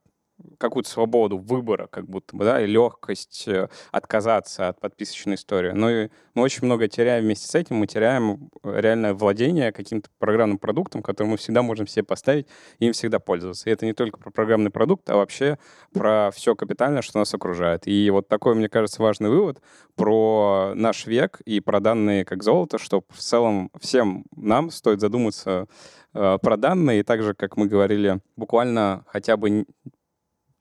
какую-то 0.58 0.90
свободу 0.90 1.38
выбора, 1.38 1.88
как 1.88 2.06
будто 2.06 2.36
бы, 2.36 2.46
да, 2.46 2.62
и 2.62 2.68
легкость 2.68 3.48
э, 3.48 3.70
отказаться 3.92 4.70
от 4.70 4.80
подписочной 4.80 5.36
истории. 5.36 5.72
Но 5.72 5.90
и 5.90 6.10
мы 6.34 6.44
очень 6.44 6.66
много 6.66 6.88
теряем 6.88 7.24
вместе 7.24 7.48
с 7.48 7.56
этим, 7.56 7.78
мы 7.78 7.88
теряем 7.88 8.50
э, 8.64 8.80
реальное 8.80 9.14
владение 9.14 9.72
каким-то 9.72 10.10
программным 10.20 10.58
продуктом, 10.58 11.02
который 11.02 11.28
мы 11.28 11.38
всегда 11.38 11.62
можем 11.62 11.88
себе 11.88 12.04
поставить 12.04 12.48
и 12.80 12.88
им 12.88 12.94
всегда 12.94 13.20
пользоваться. 13.20 13.70
И 13.70 13.74
это 13.74 13.86
не 13.86 13.94
только 13.94 14.20
про 14.20 14.32
программный 14.32 14.72
продукт, 14.72 15.10
а 15.10 15.16
вообще 15.16 15.58
про 15.94 16.32
все 16.32 16.56
капитальное, 16.56 17.02
что 17.02 17.20
нас 17.20 17.34
окружает. 17.34 17.88
И 17.88 18.10
вот 18.10 18.28
такой, 18.28 18.56
мне 18.56 18.70
кажется, 18.70 19.02
важный 19.02 19.30
вывод 19.30 19.62
про 19.96 20.74
наш 20.76 21.06
век 21.06 21.42
и 21.46 21.60
про 21.60 21.80
данные 21.80 22.26
как 22.26 22.44
золото, 22.44 22.78
что 22.78 23.04
в 23.10 23.20
целом 23.20 23.70
всем 23.80 24.26
нам 24.36 24.72
стоит 24.72 25.00
задуматься 25.00 25.68
э, 26.14 26.38
про 26.42 26.58
данные, 26.58 27.02
и 27.02 27.04
так 27.04 27.22
же, 27.22 27.34
как 27.34 27.58
мы 27.58 27.68
говорили, 27.68 28.20
буквально 28.36 29.04
хотя 29.08 29.38
бы 29.38 29.66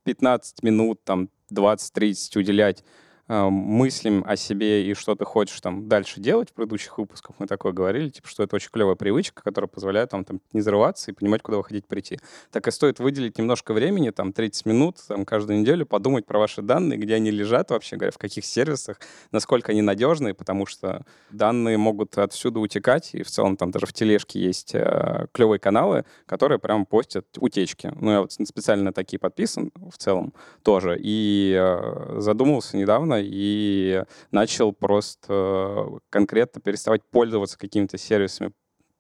15 0.05 0.63
минут, 0.63 1.05
там, 1.05 1.29
20-30 1.51 2.37
уделять 2.39 2.85
э, 3.33 3.49
мыслям 3.49 4.25
о 4.27 4.37
себе 4.37 4.85
и 4.85 4.95
что 4.95 5.15
ты 5.15 5.25
хочешь 5.25 5.61
там 5.61 5.89
дальше 5.89 6.21
делать. 6.21 6.51
В 6.51 6.53
предыдущих 6.53 6.99
выпусках 6.99 7.37
мы 7.39 7.47
такое 7.47 7.73
говорили, 7.73 8.11
типа, 8.11 8.29
что 8.29 8.43
это 8.43 8.57
очень 8.57 8.71
клевая 8.71 8.95
привычка, 8.95 9.43
которая 9.43 9.69
позволяет 9.69 10.11
там, 10.11 10.25
там 10.25 10.41
не 10.53 10.61
зарываться 10.61 11.11
и 11.11 11.15
понимать, 11.15 11.43
куда 11.43 11.57
вы 11.59 11.65
хотите 11.65 11.87
прийти. 11.87 12.19
Так 12.51 12.69
и 12.69 12.71
стоит 12.71 12.99
выделить 12.99 13.39
немножко 13.39 13.73
времени, 13.73 14.11
там 14.11 14.33
30 14.33 14.67
минут 14.67 14.99
там, 15.09 15.25
каждую 15.25 15.61
неделю, 15.61 15.87
подумать 15.87 16.27
про 16.27 16.39
ваши 16.39 16.61
данные, 16.61 16.99
где 16.99 17.15
они 17.15 17.31
лежат 17.31 17.71
вообще 17.71 17.97
говоря, 17.97 18.13
в 18.13 18.19
каких 18.19 18.45
сервисах, 18.45 19.01
насколько 19.31 19.73
они 19.73 19.81
надежные, 19.81 20.35
потому 20.35 20.67
что 20.67 21.05
данные 21.31 21.79
могут 21.79 22.19
отсюда 22.19 22.61
утекать, 22.61 23.11
и 23.15 23.23
в 23.23 23.31
целом 23.31 23.57
там 23.57 23.71
даже 23.71 23.87
в 23.87 23.93
тележке 23.93 24.41
есть 24.41 24.75
э, 24.75 25.27
клевые 25.33 25.59
каналы, 25.59 26.05
которые 26.27 26.59
прям 26.59 26.85
постят 26.85 27.27
утечки. 27.39 27.93
Ну, 27.99 28.11
я 28.11 28.21
вот 28.21 28.33
специально 28.33 28.93
такие 28.93 29.19
подписан 29.19 29.71
в 29.91 29.97
целом 29.97 30.35
тоже, 30.63 30.99
и 31.01 31.57
э, 31.59 32.21
задумался 32.21 32.77
недавно, 32.77 33.22
и 33.23 34.05
начал 34.31 34.73
просто 34.73 35.27
э, 35.29 35.99
конкретно 36.11 36.61
переставать 36.61 37.03
пользоваться 37.11 37.59
какими-то 37.59 37.99
сервисами 37.99 38.53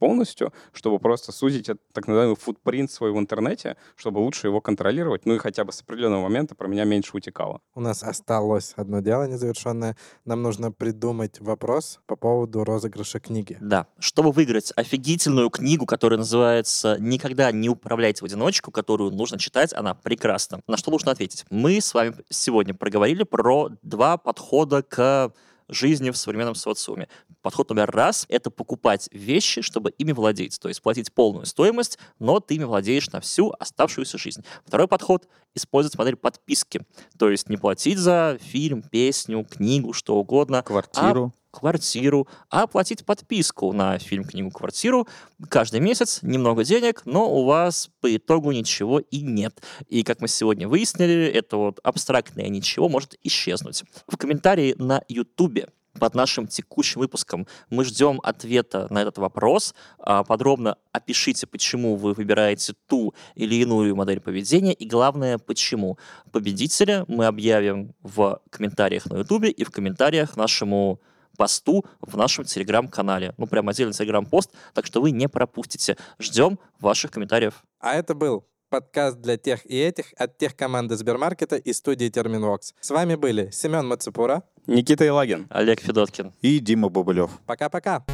полностью, 0.02 0.52
чтобы 0.72 0.98
просто 0.98 1.30
сузить 1.30 1.68
этот 1.68 1.92
так 1.92 2.08
называемый 2.08 2.34
футпринт 2.34 2.90
свой 2.90 3.12
в 3.12 3.18
интернете, 3.20 3.76
чтобы 3.94 4.18
лучше 4.18 4.48
его 4.48 4.60
контролировать, 4.60 5.26
ну 5.26 5.34
и 5.34 5.38
хотя 5.38 5.62
бы 5.62 5.70
с 5.70 5.80
определенного 5.80 6.22
момента 6.22 6.56
про 6.56 6.66
меня 6.66 6.82
меньше 6.82 7.16
утекало. 7.16 7.60
У 7.76 7.80
нас 7.80 8.02
осталось 8.02 8.72
одно 8.74 8.98
дело 8.98 9.28
незавершенное. 9.28 9.96
Нам 10.24 10.42
нужно 10.42 10.72
придумать 10.72 11.38
вопрос 11.38 12.00
по 12.06 12.16
поводу 12.16 12.64
розыгрыша 12.64 13.20
книги. 13.20 13.56
Да. 13.60 13.86
Чтобы 14.00 14.32
выиграть 14.32 14.72
офигительную 14.74 15.50
книгу, 15.50 15.86
которая 15.86 16.18
называется 16.18 16.96
«Никогда 16.98 17.52
не 17.52 17.68
управляйте 17.68 18.22
в 18.22 18.24
одиночку», 18.24 18.72
которую 18.72 19.12
нужно 19.12 19.38
читать, 19.38 19.72
она 19.72 19.94
прекрасна. 19.94 20.62
На 20.66 20.76
что 20.76 20.90
нужно 20.90 21.12
ответить? 21.12 21.44
Мы 21.48 21.80
с 21.80 21.94
вами 21.94 22.16
сегодня 22.28 22.74
проговорили 22.74 23.22
про 23.22 23.70
два 23.82 24.16
подхода 24.16 24.82
к 24.82 25.32
жизни 25.72 26.10
в 26.10 26.16
современном 26.16 26.54
социуме. 26.54 27.08
Подход 27.42 27.70
номер 27.70 27.90
раз— 27.90 28.26
это 28.28 28.50
покупать 28.50 29.08
вещи, 29.12 29.62
чтобы 29.62 29.90
ими 29.90 30.12
владеть, 30.12 30.58
то 30.60 30.68
есть 30.68 30.82
платить 30.82 31.12
полную 31.12 31.46
стоимость, 31.46 31.98
но 32.18 32.40
ты 32.40 32.54
ими 32.54 32.64
владеешь 32.64 33.10
на 33.10 33.20
всю 33.20 33.52
оставшуюся 33.58 34.18
жизнь. 34.18 34.44
Второй 34.64 34.88
подход— 34.88 35.28
использовать 35.54 35.98
модель 35.98 36.16
подписки, 36.16 36.82
то 37.18 37.28
есть 37.28 37.48
не 37.48 37.56
платить 37.56 37.98
за 37.98 38.38
фильм, 38.40 38.82
песню, 38.82 39.44
книгу, 39.44 39.92
что 39.92 40.16
угодно. 40.16 40.62
Квартиру. 40.62 41.32
А 41.34 41.41
квартиру, 41.52 42.26
а 42.50 42.62
оплатить 42.62 43.04
подписку 43.04 43.72
на 43.72 43.98
фильм, 43.98 44.24
книгу, 44.24 44.50
квартиру 44.50 45.06
каждый 45.48 45.80
месяц, 45.80 46.20
немного 46.22 46.64
денег, 46.64 47.02
но 47.04 47.30
у 47.30 47.44
вас 47.44 47.90
по 48.00 48.14
итогу 48.16 48.50
ничего 48.50 48.98
и 48.98 49.20
нет. 49.20 49.62
И 49.88 50.02
как 50.02 50.20
мы 50.20 50.28
сегодня 50.28 50.66
выяснили, 50.66 51.26
это 51.26 51.56
вот 51.56 51.78
абстрактное 51.84 52.48
ничего 52.48 52.88
может 52.88 53.14
исчезнуть. 53.22 53.84
В 54.08 54.16
комментарии 54.16 54.74
на 54.78 55.02
YouTube 55.08 55.68
под 55.98 56.14
нашим 56.14 56.46
текущим 56.46 57.00
выпуском 57.00 57.46
мы 57.70 57.84
ждем 57.84 58.20
ответа 58.22 58.86
на 58.90 59.02
этот 59.02 59.18
вопрос. 59.18 59.74
А, 59.98 60.24
подробно 60.24 60.76
опишите, 60.90 61.46
почему 61.46 61.96
вы 61.96 62.14
выбираете 62.14 62.74
ту 62.88 63.14
или 63.34 63.56
иную 63.56 63.94
модель 63.94 64.20
поведения, 64.20 64.72
и 64.72 64.86
главное, 64.86 65.38
почему. 65.38 65.98
Победителя 66.30 67.04
мы 67.08 67.26
объявим 67.26 67.94
в 68.02 68.40
комментариях 68.50 69.06
на 69.06 69.18
YouTube 69.18 69.44
и 69.44 69.64
в 69.64 69.70
комментариях 69.70 70.36
нашему 70.36 71.00
посту 71.36 71.84
в 72.00 72.16
нашем 72.16 72.44
телеграм-канале. 72.44 73.34
Ну, 73.38 73.46
прям 73.46 73.68
отдельный 73.68 73.94
телеграм-пост, 73.94 74.50
так 74.74 74.86
что 74.86 75.00
вы 75.00 75.10
не 75.10 75.28
пропустите. 75.28 75.96
Ждем 76.18 76.58
ваших 76.80 77.10
комментариев. 77.10 77.62
А 77.80 77.94
это 77.94 78.14
был 78.14 78.46
подкаст 78.70 79.18
для 79.18 79.36
тех 79.36 79.66
и 79.66 79.78
этих 79.78 80.14
от 80.16 80.38
тех 80.38 80.56
команды 80.56 80.96
Сбермаркета 80.96 81.56
и 81.56 81.72
студии 81.72 82.08
Терминвокс. 82.08 82.74
С 82.80 82.90
вами 82.90 83.16
были 83.16 83.50
Семен 83.50 83.86
Мацепура. 83.86 84.44
Никита 84.66 85.06
Илагин. 85.06 85.46
Олег 85.50 85.80
Федоткин. 85.80 86.32
И 86.40 86.58
Дима 86.58 86.88
Бобылев. 86.88 87.30
Пока-пока. 87.46 88.04